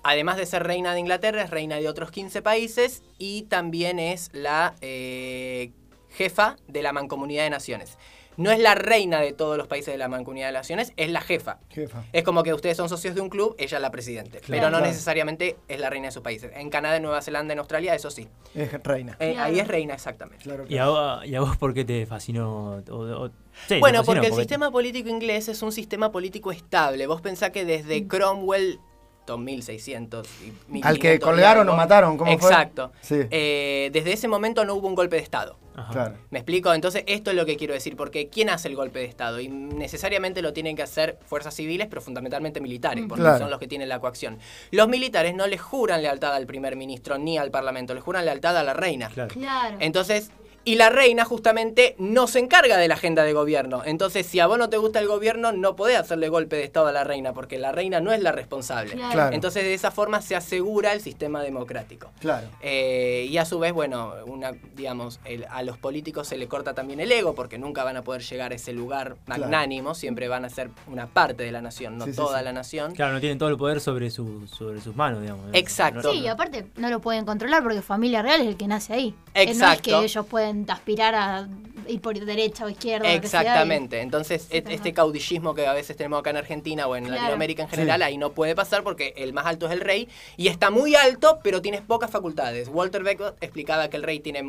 [0.05, 4.31] además de ser reina de Inglaterra, es reina de otros 15 países y también es
[4.33, 5.71] la eh,
[6.11, 7.99] jefa de la Mancomunidad de Naciones.
[8.37, 11.21] No es la reina de todos los países de la Mancomunidad de Naciones, es la
[11.21, 11.59] jefa.
[11.71, 12.03] Jefa.
[12.13, 14.39] Es como que ustedes son socios de un club, ella es la presidente.
[14.41, 14.49] Claro.
[14.51, 14.87] pero no Claro.
[14.87, 16.51] necesariamente es la reina de sus países.
[16.57, 18.27] En Canadá, en Nueva Zelanda, en Australia, eso sí.
[18.57, 19.17] Es reina.
[19.21, 19.47] Eh, Claro.
[19.53, 20.43] Ahí es reina, exactamente.
[20.43, 22.83] Claro, ¿Y a, vos, y a vos por qué te fascinó?
[22.91, 23.33] O- o- sí,
[23.69, 27.07] te bueno, fascinó, porque el sistema político inglés es un sistema político estable.
[27.07, 28.09] Vos pensás que desde.
[28.09, 28.81] Cromwell,
[29.27, 30.49] 2600 y
[30.83, 32.51] Al que 1500 y colgaron o mataron, ¿cómo fue?
[32.51, 32.93] Exacto.
[33.01, 33.17] Sí.
[33.31, 35.57] Eh, desde ese momento no hubo un golpe de Estado.
[35.77, 35.93] Ajá.
[35.93, 36.15] Claro.
[36.31, 36.73] ¿Me explico?
[36.73, 39.41] Entonces, esto es lo que quiero decir, porque ¿quién hace el golpe de Estado?
[39.41, 43.39] Y necesariamente lo tienen que hacer fuerzas civiles, pero fundamentalmente militares, porque Claro.
[43.39, 44.39] son los que tienen la coacción.
[44.71, 48.57] Los militares no les juran lealtad al primer ministro ni al parlamento, les juran lealtad
[48.57, 49.09] a la reina.
[49.09, 49.35] Claro.
[49.35, 49.77] Claro.
[49.81, 50.31] Entonces,
[50.65, 53.83] y la reina justamente no se encarga de la agenda de gobierno.
[53.85, 56.87] Entonces, si a vos no te gusta el gobierno, no podés hacerle golpe de Estado
[56.87, 58.93] a la reina, porque la reina no es la responsable.
[58.93, 59.13] Claro.
[59.13, 59.35] Claro.
[59.35, 62.11] Entonces, de esa forma se asegura el sistema democrático.
[62.21, 62.49] Claro.
[62.63, 66.75] Eh, y a su vez, bueno, una, digamos, el- a los políticos se le corta
[66.75, 70.45] también el ego porque nunca van a poder llegar a ese lugar magnánimo, siempre van
[70.45, 72.45] a ser una parte de la nación, no Sí, toda sí.
[72.45, 72.95] la nación.
[72.95, 75.45] Claro, no tienen todo el poder sobre, su, sobre sus manos, digamos.
[75.53, 76.11] Exacto.
[76.13, 79.15] Sí, y aparte no lo pueden controlar porque familia real es el que nace ahí.
[79.35, 79.83] Eh, No es Exacto.
[79.83, 81.49] que ellos pueden aspirar a
[81.89, 83.13] ir por derecha o izquierda.
[83.13, 84.01] Exactamente.
[84.01, 84.73] Entonces, Sí, ajá.
[84.73, 87.17] este caudillismo que a veces tenemos acá en Argentina o en Claro.
[87.21, 90.49] Latinoamérica en general, ahí no puede pasar porque el más alto es el rey y
[90.49, 92.69] está muy alto, pero tienes pocas facultades.
[92.73, 94.43] Walter Beckett explicaba que el rey tiene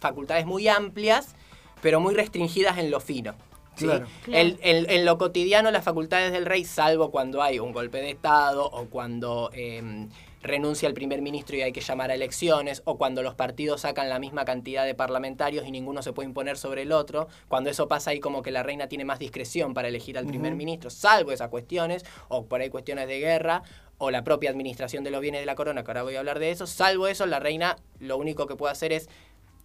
[0.00, 1.34] facultades muy amplias,
[1.80, 3.34] pero muy restringidas en lo fino.
[3.76, 3.86] ¿sí?
[3.86, 4.06] Claro.
[4.24, 4.38] Claro.
[4.40, 8.10] El- el- en lo cotidiano, las facultades del rey, salvo cuando hay un golpe de
[8.10, 10.06] Estado o cuando eh,
[10.44, 14.08] renuncia el primer ministro y hay que llamar a elecciones, o cuando los partidos sacan
[14.08, 17.88] la misma cantidad de parlamentarios y ninguno se puede imponer sobre el otro, cuando eso
[17.88, 21.32] pasa ahí como que la reina tiene más discreción para elegir al primer ministro, salvo
[21.32, 23.62] esas cuestiones, o por ahí cuestiones de guerra,
[23.96, 26.38] o la propia administración de los bienes de la corona, que ahora voy a hablar
[26.38, 29.08] de eso, salvo eso, la reina lo único que puede hacer es,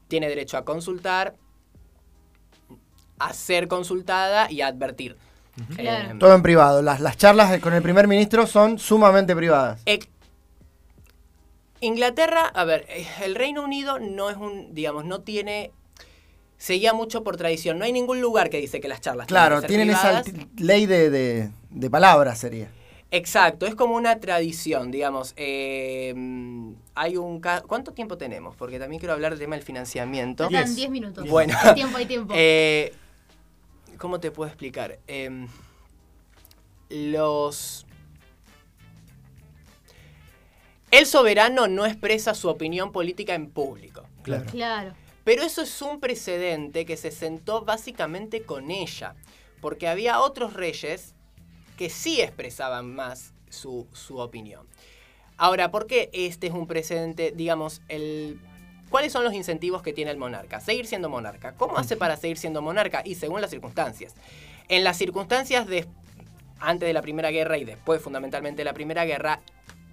[0.08, 1.36] tiene derecho a consultar,
[3.20, 5.18] a ser consultada y a advertir.
[5.76, 6.16] Claro.
[6.16, 6.82] Eh, Todo en privado.
[6.82, 9.82] Las, las charlas con el primer ministro son sumamente privadas.
[9.86, 10.00] Eh,
[11.82, 15.72] Inglaterra, a ver, eh, el Reino Unido no es un, digamos, no tiene,
[16.58, 17.80] seguía mucho por tradición.
[17.80, 20.48] No hay ningún lugar que dice que las charlas Claro, tienen tienen que ser esa
[20.58, 22.70] ley de, de, de palabras, sería.
[23.12, 25.34] Exacto, es como una tradición, digamos.
[25.36, 26.14] eh,
[26.94, 28.56] hay un ¿Cuánto tiempo tenemos?
[28.56, 30.44] Porque también quiero hablar del tema del financiamiento.
[30.44, 31.28] Faltan 10 minutos.
[31.28, 32.34] Bueno, Hay tiempo, hay tiempo.
[32.38, 32.94] eh,
[33.98, 35.00] ¿cómo te puedo explicar?
[36.90, 37.86] Los...
[40.92, 44.06] El soberano no expresa su opinión política en público.
[44.24, 44.46] Claro.
[44.46, 44.94] Claro.
[45.24, 49.16] Pero eso es un precedente que se sentó básicamente con ella,
[49.62, 51.14] porque había otros reyes
[51.78, 54.68] que sí expresaban más su, su opinión.
[55.38, 57.32] Ahora, ¿por qué este es un precedente?
[57.32, 58.40] Digamos, el,
[58.90, 60.60] ¿cuáles son los incentivos que tiene el monarca?
[60.60, 61.54] Seguir siendo monarca.
[61.54, 63.04] ¿Cómo hace para seguir siendo monarca?
[63.06, 64.16] Y según las circunstancias.
[64.68, 65.88] En las circunstancias de
[66.60, 69.40] antes de la Primera Guerra y después fundamentalmente de la Primera Guerra,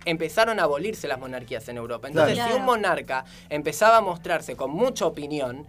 [0.06, 2.08] empezaron a abolirse las monarquías en Europa.
[2.08, 2.52] Entonces, Claro.
[2.54, 5.66] si un monarca empezaba a mostrarse con mucha opinión,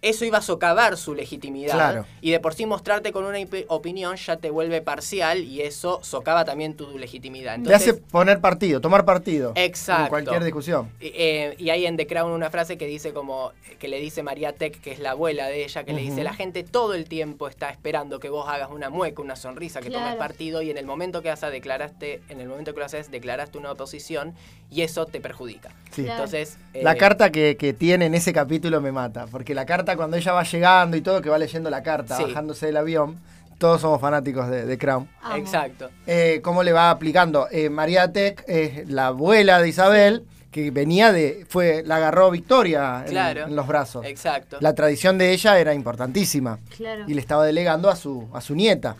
[0.00, 1.74] eso iba a socavar su legitimidad.
[1.74, 2.06] Claro.
[2.20, 3.38] Y de por sí mostrarte con una
[3.68, 7.52] opinión ya te vuelve parcial y eso socava también tu legitimidad.
[7.52, 9.52] Le Entonces, hace poner partido, tomar partido.
[9.56, 10.04] Exacto.
[10.04, 10.90] En cualquier discusión.
[11.00, 14.52] eh, y hay en The Crown una frase que dice como, que le dice María
[14.52, 17.48] Tech, que es la abuela de ella, que le dice, la gente todo el tiempo
[17.48, 20.86] está esperando que vos hagas una mueca, una sonrisa, que tomes partido y en el
[20.86, 24.34] momento que haces, declaraste, en el momento que lo haces, declaraste una oposición
[24.70, 25.70] y eso te perjudica.
[25.90, 26.02] Sí.
[26.04, 26.24] Claro.
[26.24, 29.87] Entonces, La eh, carta que, que tiene en ese capítulo me mata, porque la carta
[29.96, 32.24] cuando ella va llegando y todo, que va leyendo la carta, Sí.
[32.24, 33.18] bajándose del avión,
[33.58, 35.08] todos somos fanáticos de, de Crown.
[35.36, 35.90] Exacto.
[36.06, 37.48] Eh, ¿Cómo le va aplicando?
[37.50, 43.02] Eh, María Tech es la abuela de Isabel, que venía de, fue, la agarró Victoria
[43.04, 43.44] en, Claro.
[43.46, 44.06] en los brazos.
[44.06, 44.56] Exacto.
[44.60, 46.58] La tradición de ella era importantísima.
[46.76, 47.04] Claro.
[47.06, 48.96] Y le estaba delegando a su, a su nieta,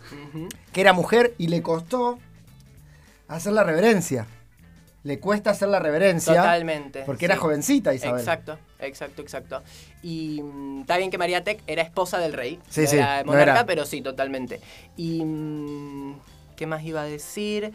[0.71, 2.19] que era mujer y le costó
[3.27, 4.27] hacer la reverencia.
[5.09, 6.35] Le cuesta hacer la reverencia.
[6.35, 7.01] Totalmente.
[7.03, 7.41] Porque era sí.
[7.41, 8.19] jovencita Isabel.
[8.19, 9.63] Exacto, exacto, exacto.
[10.03, 12.59] Y mm, está bien que María Tech era esposa del rey.
[12.69, 14.61] Sí, no sí, Era no monarca, era- pero sí, totalmente.
[14.97, 15.23] Y.
[15.25, 16.19] mm,
[16.55, 17.73] ¿Qué más iba a decir?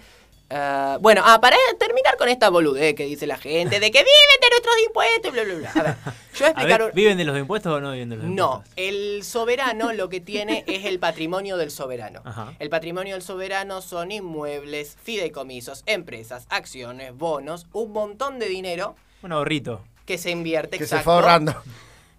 [0.50, 4.40] Ah, bueno, ah, para terminar con esta boludez que dice la gente de que viven
[4.40, 5.70] de nuestros impuestos y bla, bla, bla.
[5.70, 5.96] A ver,
[6.34, 6.82] yo voy a A explicar.
[6.82, 8.72] ver, ¿Viven de los impuestos o no viven de los no, impuestos?
[8.76, 12.20] el soberano lo que tiene es el patrimonio del soberano.
[12.24, 12.52] Ajá.
[12.58, 19.32] El patrimonio del soberano son inmuebles, fideicomisos, empresas, acciones, bonos, un montón de dinero Un
[19.32, 19.82] ahorrito.
[20.04, 20.78] que se invierte.
[20.78, 21.04] Que se exacto.
[21.04, 21.54] fue ahorrando.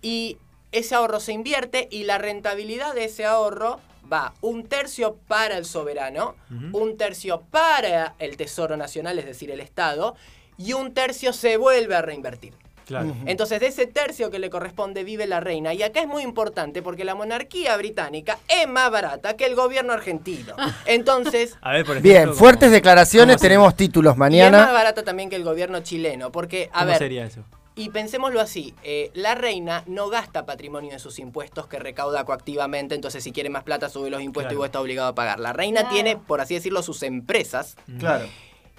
[0.02, 0.38] Y
[0.72, 3.80] ese ahorro se invierte y la rentabilidad de ese ahorro
[4.12, 6.36] va un tercio para el soberano,
[6.72, 10.16] un tercio para el Tesoro Nacional, es decir, el Estado,
[10.58, 12.54] y un tercio se vuelve a reinvertir.
[12.86, 13.16] Claro.
[13.26, 15.74] Entonces, de ese tercio que le corresponde vive la reina.
[15.74, 19.92] Y acá es muy importante porque la monarquía británica es más barata que el gobierno
[19.92, 20.54] argentino.
[20.86, 22.12] Entonces, A ver, por ejemplo.
[22.12, 24.72] Bien, ¿cómo- fuertes declaraciones, tenemos títulos y es más mañana.
[24.72, 26.32] barata también que el gobierno chileno.
[26.32, 27.42] Porque, a ¿Cómo ver, sería eso?
[27.76, 32.96] Y pensémoslo así, eh, la reina no gasta patrimonio de sus impuestos que recauda coactivamente,
[32.96, 35.40] entonces si quiere más plata sube los impuestos y vos está obligado a pagar.
[35.40, 35.94] La reina Claro.
[35.94, 37.76] tiene, por así decirlo, sus empresas.
[38.00, 38.26] Claro.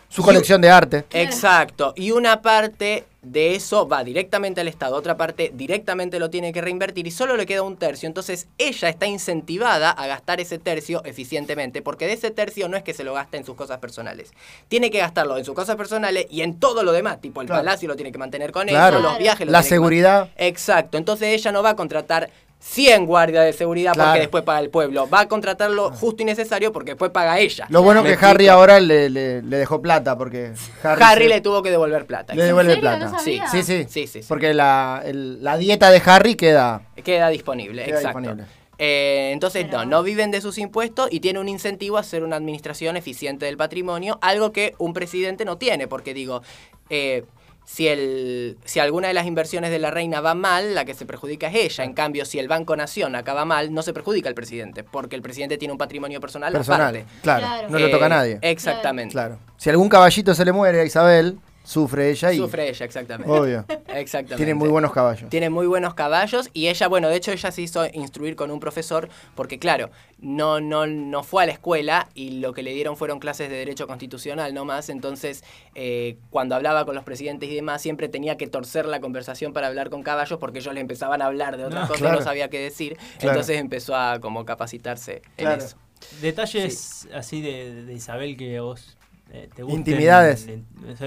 [0.09, 1.04] Su colección de arte.
[1.12, 6.52] Exacto, y una parte de eso va directamente al Estado, otra parte directamente lo tiene
[6.52, 8.07] que reinvertir y solo le queda un tercio.
[8.07, 12.84] Entonces ella está incentivada a gastar ese tercio eficientemente, porque de ese tercio no es
[12.84, 14.32] que se lo gaste en sus cosas personales.
[14.68, 17.62] Tiene que gastarlo en sus cosas personales y en todo lo demás, tipo el Claro.
[17.64, 18.98] palacio lo tiene que mantener con Claro.
[18.98, 20.30] ellos, los viajes lo La tiene que seguridad.
[20.36, 24.09] Exacto, entonces ella no va a contratar 100 guardias de seguridad Claro.
[24.11, 27.38] porque después paga el pueblo, va a contratar lo justo y necesario porque después paga
[27.38, 27.66] ella.
[27.68, 28.30] Lo bueno ¿Me que explico?
[28.30, 30.52] Harry ahora le, le- le dejó plata porque
[30.82, 32.34] Harry, Harry se- le tuvo que devolver plata.
[32.34, 32.90] le devuelve ¿En serio?
[32.98, 33.11] plata.
[33.12, 33.46] No sabía.
[33.48, 34.26] sí, sí, Sí, sí, sí.
[34.28, 36.82] Porque la, el- la dieta de Harry queda.
[37.04, 38.18] Queda disponible, Queda exacto.
[38.20, 38.48] disponible.
[38.78, 42.22] Eh, entonces, Pero- no, no viven de sus impuestos y tiene un incentivo a hacer
[42.22, 46.42] una administración eficiente del patrimonio, algo que un presidente no tiene, porque digo,
[46.90, 47.24] eh,
[47.69, 51.05] si, el, si alguna de las inversiones de la reina va mal, la que se
[51.05, 51.83] perjudica es ella.
[51.85, 55.23] En cambio, si el Banco Nación acaba mal, no se perjudica el presidente, porque el
[55.23, 56.81] presidente tiene un patrimonio personal, Personal.
[56.97, 57.07] aparte.
[57.23, 57.69] Claro, Claro.
[57.69, 58.39] no le toca a Eh, nadie.
[58.41, 59.12] Exactamente.
[59.12, 59.39] Claro.
[59.57, 62.37] Si algún caballito se le muere a Isabel, sufre ella y.
[62.39, 63.31] Sufre ella, exactamente.
[63.31, 63.64] Obvio.
[63.89, 64.37] Exactamente.
[64.37, 65.29] Tiene muy buenos caballos.
[65.31, 68.61] Tiene muy buenos caballos y ella, bueno, de hecho ella se hizo instruir con un
[68.61, 72.97] profesor porque, claro, no, no, no fue a la escuela y lo que le dieron
[72.97, 75.43] fueron clases de derecho constitucional nomás, entonces
[75.75, 79.67] eh, cuando hablaba con los presidentes y demás siempre tenía que torcer la conversación para
[79.67, 82.17] hablar con caballos porque ellos le empezaban a hablar de otras No, cosas claro.
[82.17, 83.33] y no sabía qué decir, Claro.
[83.39, 85.57] entonces empezó a como capacitarse Claro.
[85.61, 85.77] en eso.
[86.21, 88.95] Detalles así de, de Isabel que vos
[89.33, 89.79] eh, te gusten.
[89.81, 90.47] Intimidades.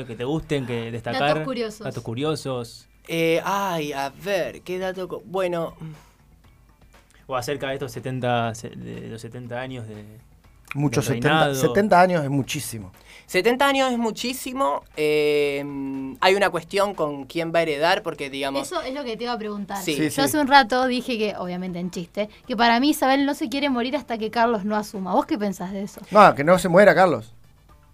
[0.08, 1.22] que te gusten, que destacar.
[1.30, 1.80] Datos curiosos.
[1.80, 2.88] Datos curiosos.
[3.08, 5.22] Eh, ay, a ver, qué dato...
[5.26, 5.74] Bueno,
[7.28, 10.04] O acerca de estos 70, se- de los 70 años de.
[10.76, 11.56] Muchos del 70, reinado.
[11.56, 12.92] 70 años es muchísimo.
[13.26, 14.84] 70 años es muchísimo.
[14.98, 15.64] eh,
[16.22, 18.64] hay una cuestión con quién va a heredar, porque digamos.
[18.68, 19.78] Eso es lo que te iba a preguntar.
[19.84, 19.94] Sí.
[19.96, 20.22] Sí, Yo sí.
[20.22, 23.70] hace un rato dije que, obviamente en chiste, que para mí Isabel no se quiere
[23.70, 25.14] morir hasta que Carlos no asuma.
[25.14, 26.02] ¿Vos qué pensás de eso?
[26.12, 27.34] No, que no se muera Carlos.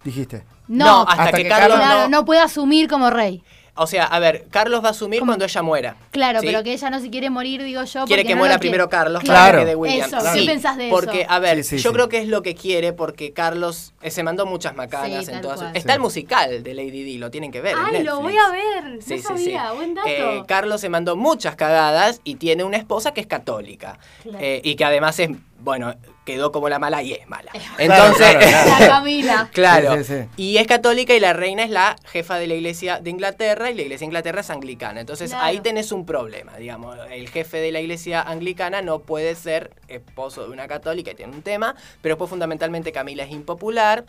[0.06, 0.44] Dijiste.
[0.68, 2.08] No, hasta, hasta que, que Carlos no.
[2.08, 3.42] no puede asumir como rey.
[3.78, 5.32] O sea, a ver, Carlos va a asumir ¿Cómo?
[5.32, 5.96] cuando ella muera.
[6.10, 6.46] Claro, ¿sí?
[6.46, 8.04] pero que ella no se quiere morir, digo yo.
[8.06, 8.60] Quiere porque que no muera quiere.
[8.70, 9.44] primero Carlos Claro.
[9.52, 10.08] para que de William.
[10.08, 11.30] Eso, ¿qué pensás de porque, eso?
[11.30, 11.94] a ver, Sí, sí, yo sí.
[11.94, 15.26] creo que es lo que quiere porque Carlos eh, se mandó muchas macanas.
[15.26, 15.76] Sí, entonces, cual.
[15.76, 15.96] está Sí.
[15.96, 17.76] el musical de Lady Di, lo tienen que ver.
[17.76, 19.02] en Ay, lo voy a ver.
[19.02, 19.76] Sí, no sí, sabía, sí.
[19.76, 20.08] buen dato.
[20.08, 23.98] Eh, Carlos se mandó muchas cagadas y tiene una esposa que es católica.
[24.22, 24.38] Claro.
[24.40, 25.28] Eh, y que además es,
[25.66, 27.50] bueno, quedó como la mala y es mala.
[27.76, 28.70] Entonces, claro, claro.
[28.80, 29.50] La Camila.
[29.52, 29.96] Claro.
[29.96, 30.28] Sí, sí, sí.
[30.36, 33.74] Y es católica y la reina es la jefa de la iglesia de Inglaterra y
[33.74, 35.00] la iglesia de Inglaterra es anglicana.
[35.00, 35.44] Entonces Claro.
[35.44, 36.96] ahí tenés un problema, digamos.
[37.10, 41.32] El jefe de la iglesia anglicana no puede ser esposo de una católica y tiene
[41.32, 44.04] un tema, pero pues fundamentalmente Camila es impopular.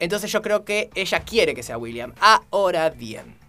[0.00, 2.12] Entonces yo creo que ella quiere que sea William.
[2.50, 3.39] Ahora bien.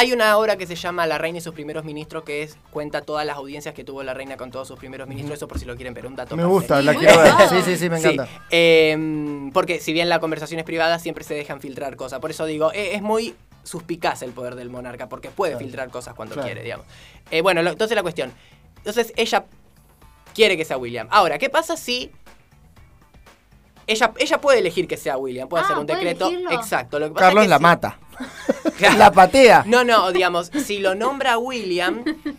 [0.00, 3.02] Hay una obra que se llama La Reina y sus primeros ministros que es cuenta
[3.02, 5.36] todas las audiencias que tuvo la reina con todos sus primeros ministros.
[5.36, 6.38] Eso por si lo quieren ver, un dato.
[6.38, 7.32] Me gusta, la quiero ver.
[7.50, 8.26] Sí, sí, sí, me encanta.
[8.50, 12.18] Eh, porque si bien la conversación es privada, siempre se dejan filtrar cosas.
[12.18, 15.64] Por eso digo, eh, es muy suspicaz el poder del monarca, porque puede Claro.
[15.66, 16.46] filtrar cosas cuando Claro.
[16.46, 16.86] quiere, digamos.
[17.30, 18.32] Eh, bueno, lo- entonces la cuestión.
[18.78, 19.44] Entonces ella
[20.34, 21.08] quiere que sea William.
[21.10, 22.10] Ahora, ¿qué pasa si
[23.86, 25.46] ella, ella puede elegir que sea William?
[25.46, 26.28] Puede Ah, hacer un ¿puede decreto.
[26.28, 26.52] elegirlo?
[26.52, 26.98] Exacto.
[26.98, 27.98] Lo que pasa Carlos es que la si- mata.
[28.96, 29.64] La patea.
[29.66, 32.38] No, no, digamos, si lo nombra William, ¿Cuál es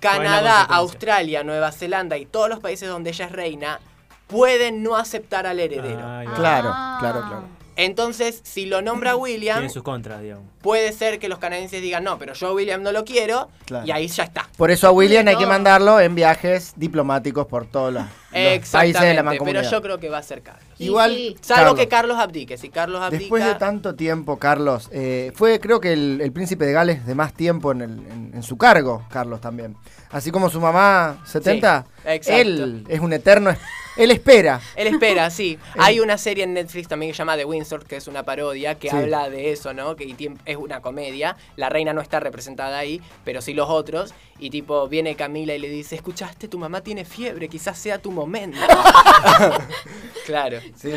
[0.00, 0.62] Canadá?
[0.62, 3.80] Australia, Nueva Zelanda y todos los países donde ella es reina
[4.26, 5.98] pueden no aceptar al heredero.
[6.02, 6.34] Va.
[6.34, 6.96] Claro, Ah.
[7.00, 7.42] claro, claro.
[7.76, 10.44] Entonces, si lo nombra William, Tiene sus contras, digamos.
[10.62, 13.86] puede ser que los canadienses digan, no, pero yo a William no lo quiero, Claro.
[13.86, 14.48] y ahí ya está.
[14.56, 18.32] Por eso a William hay que mandarlo en viajes diplomáticos por todos los, los países
[18.32, 19.70] de la Exactamente, pero mancomunidad.
[19.70, 20.62] yo creo que va a ser Carlos.
[20.78, 21.36] Igual, sí.
[21.40, 22.58] Salvo Carlos, que Carlos abdique.
[22.58, 23.18] Si Carlos abdica...
[23.20, 27.14] después de tanto tiempo, Carlos, eh, fue creo que el, el príncipe de Gales de
[27.14, 29.76] más tiempo en, el- en- en su cargo, Carlos también.
[30.10, 32.40] Así como su mamá, 70, exacto.
[32.40, 33.50] él es un eterno,
[33.96, 34.60] él espera.
[34.76, 35.58] Él espera, sí.
[35.78, 38.76] Hay una serie en Netflix también que se llama The Windsor, que es una parodia,
[38.76, 38.96] que Sí.
[38.96, 39.96] habla de eso, ¿no?
[39.96, 40.14] Que
[40.44, 41.36] es una comedia.
[41.56, 44.14] La reina no está representada ahí, pero sí los otros.
[44.38, 48.10] Y tipo, viene Camila y le dice, escuchaste, tu mamá tiene fiebre, quizás sea tu
[48.10, 48.58] momento.
[50.26, 50.58] claro.
[50.76, 50.90] Sí,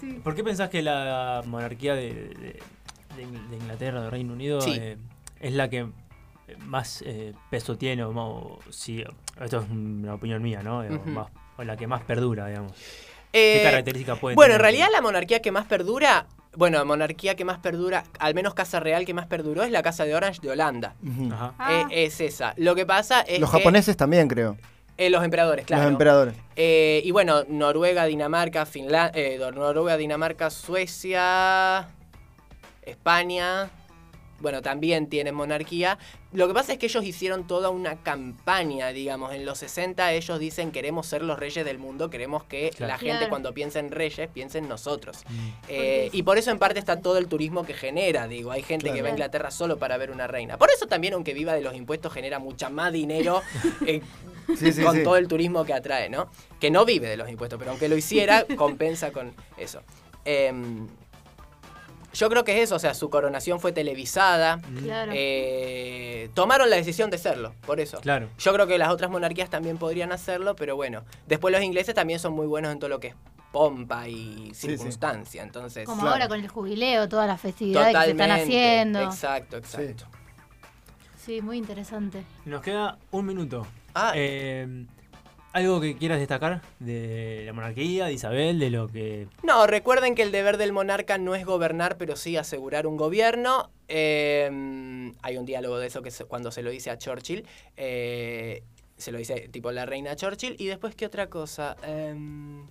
[0.00, 0.20] sí.
[0.22, 2.62] ¿Por qué pensás que la monarquía de, de-
[3.16, 4.74] de Ingl- de Inglaterra, de Reino Unido, Sí.
[4.78, 4.96] eh,
[5.40, 5.86] es la que
[6.58, 8.04] más eh, peso tiene?
[8.04, 9.02] O, mo- si,
[9.40, 10.82] esto es una opinión mía, ¿no?
[11.06, 12.72] Más- o la que más perdura, digamos.
[13.32, 16.26] Eh, ¿Qué características puede Bueno, en realidad la monarquía que más perdura,
[16.56, 20.04] bueno, monarquía que más perdura, al menos casa real que más perduró es la casa
[20.04, 20.94] de Orange de Holanda.
[21.32, 21.54] Ajá.
[21.58, 21.88] Ah.
[21.90, 22.54] Eh, es esa.
[22.56, 24.56] Lo que pasa es Los que- japoneses también, creo.
[24.96, 25.82] eh, los emperadores, claro.
[25.82, 26.34] Los emperadores.
[26.54, 31.88] Eh, y bueno, Noruega, Dinamarca, Finlandia, Noruega, Dinamarca, Suecia,
[32.82, 33.68] España,
[34.40, 35.98] bueno, también tienen monarquía.
[36.32, 40.38] Lo que pasa es que ellos hicieron toda una campaña, digamos, en los 60 ellos
[40.38, 42.92] dicen queremos ser los reyes del mundo, queremos que Claro.
[42.92, 43.28] la gente Claro.
[43.30, 45.24] cuando piense en reyes piense en nosotros.
[45.28, 45.48] Mm.
[45.68, 48.92] Eh, y por eso en parte está todo el turismo que genera, digo, hay gente
[48.92, 50.58] que va a Inglaterra solo para ver una reina.
[50.58, 53.40] Por eso también, aunque viva de los impuestos, genera mucha más dinero
[53.86, 54.00] eh,
[54.58, 55.02] Sí, sí, con sí.
[55.02, 56.28] todo el turismo que atrae, ¿no?
[56.60, 59.80] Que no vive de los impuestos, pero aunque lo hiciera, compensa con eso.
[60.26, 60.86] Em,
[62.14, 64.60] yo creo que es eso, o sea, su coronación fue televisada.
[64.82, 65.12] Claro.
[65.14, 68.00] eh, tomaron la decisión de serlo, por eso.
[68.00, 68.28] Claro.
[68.38, 71.04] Yo creo que las otras monarquías también podrían hacerlo, pero bueno.
[71.26, 73.14] Después los ingleses también son muy buenos en todo lo que es
[73.52, 74.68] pompa y sí.
[74.68, 75.84] circunstancia, entonces...
[75.86, 76.14] Como Claro.
[76.14, 79.00] ahora con el jubileo, todas las festividades que se están haciendo.
[79.02, 80.06] Exacto, exacto.
[81.24, 82.24] Sí, muy interesante.
[82.44, 83.66] Nos queda un minuto.
[83.94, 84.84] Ah, Eh,
[85.54, 89.28] ¿Algo que quieras destacar de la monarquía, de Isabel, de lo que...
[89.44, 93.70] No, recuerden que el deber del monarca no es gobernar, pero sí asegurar un gobierno.
[93.86, 97.46] Eh, hay un diálogo de eso que cuando se lo dice a Churchill.
[97.76, 98.64] eh,
[98.96, 100.56] se lo dice tipo la reina Churchill.
[100.58, 101.76] Y después, ¿qué otra cosa?
[101.84, 102.66] Em,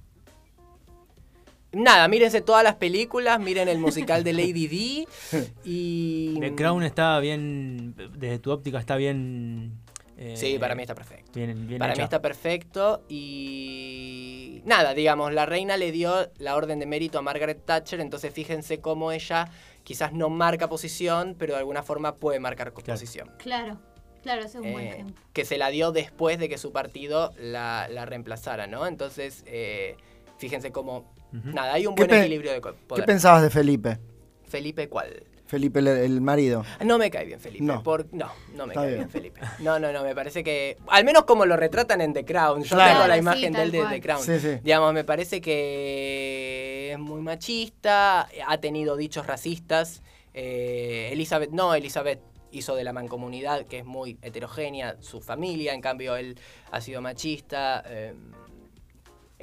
[1.72, 5.08] nada, mírense todas las películas, miren el musical de Lady D.
[5.64, 6.38] Y.
[6.38, 9.83] The Crown está bien, desde tu óptica está bien...
[10.18, 11.32] eh, Sí, para mí está perfecto.
[11.34, 16.80] Bien, bien Para mí está perfecto y nada, digamos, la reina le dio la orden
[16.80, 19.50] de mérito a Margaret Thatcher, entonces fíjense cómo ella
[19.84, 22.86] quizás no marca posición, pero de alguna forma puede marcar Claro.
[23.00, 23.32] posición.
[23.40, 23.80] Claro,
[24.22, 25.22] claro, ese es un buen Eh, ejemplo.
[25.34, 28.88] que se la dio después de que su partido la, la reemplazara, ¿no?
[28.88, 29.98] Entonces, eh,
[30.38, 31.12] fíjense cómo...
[31.32, 33.06] Nada, hay un ¿Qué buen equilibrio de co- ¿Qué poder.
[33.06, 33.98] pensabas de Felipe?
[34.48, 35.24] Felipe, ¿cuál?
[35.54, 36.66] Felipe, el, el marido.
[36.84, 37.64] No me cae bien Felipe.
[37.64, 37.84] No.
[37.84, 38.98] por- no, no me Está cae bien.
[39.02, 39.10] bien.
[39.10, 39.42] Felipe.
[39.60, 40.78] No, no, no, me parece que.
[40.88, 42.64] Al menos como lo retratan en The Crown.
[42.64, 42.94] Yo Claro.
[42.96, 43.84] tengo la Sí, imagen de él de.
[43.86, 44.24] The Crown.
[44.24, 44.58] Sí, sí.
[44.64, 50.02] Digamos, me parece que es muy machista, ha tenido dichos racistas.
[50.34, 52.20] Eh, Elizabeth, no, Elizabeth
[52.52, 56.38] hizo de la mancomunidad, que es muy heterogénea, su familia, en cambio él
[56.72, 57.84] ha sido machista.
[57.88, 58.14] eh,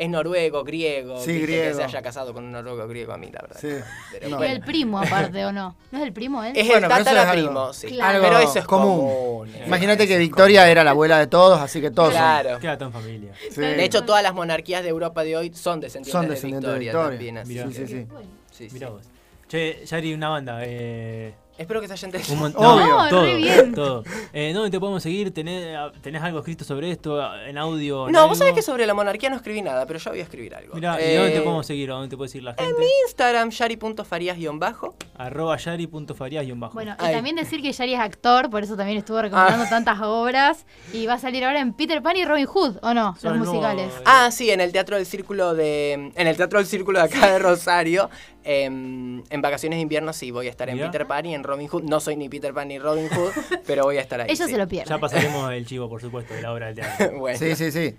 [0.03, 1.21] es noruego, griego.
[1.21, 1.69] Sí, griego.
[1.69, 3.59] Que se haya casado con un noruego griego a mí, la verdad.
[3.61, 3.69] Sí.
[4.13, 4.37] Pero No.
[4.39, 4.55] Bueno.
[4.55, 5.77] el primo, aparte, ¿o no?
[5.93, 6.53] ¿No es el primo él?
[6.57, 7.87] Es Bueno, el pero eso es tatara algo- primo, sí.
[7.89, 8.21] Claro.
[8.23, 8.99] Pero eso es común.
[8.99, 9.51] común.
[9.67, 12.59] Imagínate que Victoria era la abuela de todos, así que todos son- Claro.
[12.59, 13.33] Queda tan familia.
[13.51, 13.61] Sí.
[13.61, 16.79] De hecho, todas las monarquías de Europa de hoy son descendientes, son de descendientes de
[16.79, 17.19] Victoria, Victoria.
[17.19, 17.39] también.
[17.39, 17.67] Así Mirá.
[17.67, 18.07] Sí, que- sí, sí.
[18.53, 18.75] sí, sí.
[18.75, 19.03] Mirá vos.
[19.49, 20.61] Che, Yari, una banda.
[20.65, 22.43] Eh, Espero que se hayan entendido.
[22.47, 22.53] un.
[22.57, 22.87] Obvio.
[22.87, 23.75] No, re todo, bien.
[23.75, 24.05] todo.
[24.33, 25.33] Eh, ¿Dónde te podemos seguir?
[25.35, 27.21] ¿Tenés, ¿Tenés algo escrito sobre esto?
[27.45, 28.07] ¿En audio?
[28.07, 30.23] en No, vos sabés que sobre la monarquía no escribí nada, pero yo voy a
[30.23, 30.75] escribir algo.
[30.75, 31.91] Mirá, ¿y Eh, dónde te podemos seguir?
[31.91, 32.75] ¿A ¿Dónde te puede seguir la gente?
[33.07, 34.95] Instagram, yari.farías-bajo.
[35.19, 36.73] Arroba yari.farías-bajo.
[36.75, 37.15] Bueno, y Ay.
[37.15, 40.65] también decir que Yari es actor, por eso también estuvo recomendando tantas obras.
[40.95, 43.17] Y va a salir ahora en Peter Pan y Robin Hood, ¿o no?
[43.21, 43.93] Son Los musicales.
[43.93, 45.93] eh, Ah, sí, en el Teatro del Círculo de.
[46.15, 48.09] En el Teatro del Círculo de acá de Rosario.
[48.43, 50.79] Em, en vacaciones de invierno sí, voy a estar en.
[50.79, 51.83] Peter Pan y en Robin Hood.
[51.83, 53.33] No soy ni Peter Pan ni Robin Hood,
[53.67, 54.29] pero voy a estar ahí.
[54.31, 54.53] Ellos sí.
[54.53, 54.89] se lo pierden.
[54.89, 57.11] Ya pasaremos el chivo, por supuesto, de la obra del teatro.
[57.21, 57.39] Bueno.
[57.39, 57.97] Sí, sí, sí.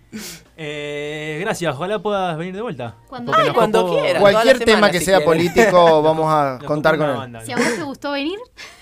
[0.58, 2.96] Eh, gracias, ojalá puedas venir de vuelta.
[3.08, 4.22] Cuando nos Cuando quieras.
[4.22, 7.16] Cualquier tema semana, que si sea político, vamos a nos contar con él.
[7.16, 7.42] banda.
[7.46, 8.40] Si a vos te gustó venir,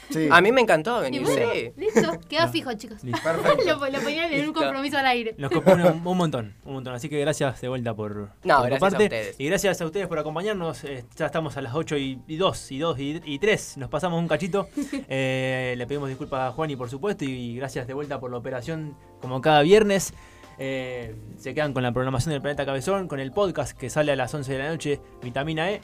[0.09, 0.27] Sí.
[0.31, 1.71] A mí me encantó y venir, bueno, sí.
[1.77, 3.03] listo, quedó fijo, chicos.
[3.03, 5.35] Lo, lo ponían en un compromiso al aire.
[5.37, 6.93] Nos copó un, un montón, un montón.
[6.95, 9.35] Así que gracias de vuelta por, No, por gracias a ustedes.
[9.39, 10.83] Y gracias a ustedes por acompañarnos.
[10.83, 13.77] Eh, ya estamos a las 8 y, y 2 y 2 y, y 3.
[13.77, 14.67] Nos pasamos un cachito.
[15.11, 17.25] Eh, le pedimos disculpas a Juan y por supuesto.
[17.25, 20.13] Y gracias de vuelta por la operación como cada viernes.
[20.57, 24.15] Eh, se quedan con la programación del Planeta Cabezón, con el podcast que sale a
[24.17, 25.81] las 11 de la noche, Vitamina E,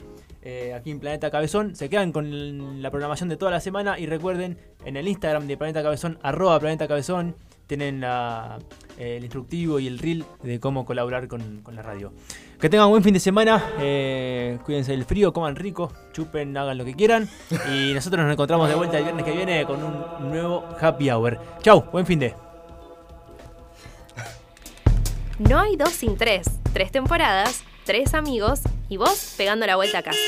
[0.48, 1.74] eh, aquí en Planeta Cabezón.
[1.74, 5.56] Se quedan con la programación de toda la semana y recuerden en el Instagram de
[5.56, 7.34] Planeta Cabezón, arroba Planeta Cabezón,
[7.66, 8.58] tienen la-
[8.96, 12.12] eh, el instructivo y el reel de cómo colaborar con, con la radio.
[12.60, 16.84] Que tengan buen fin de semana, eh, cuídense del frío, coman rico, chupen, hagan lo
[16.84, 17.28] que quieran.
[17.74, 21.38] Y nosotros nos encontramos de vuelta el viernes que viene con un nuevo happy hour.
[21.60, 22.34] Chau, buen fin de.
[25.38, 26.46] No hay dos sin tres.
[26.72, 30.20] Tres temporadas, tres amigos y vos pegando la vuelta a casa.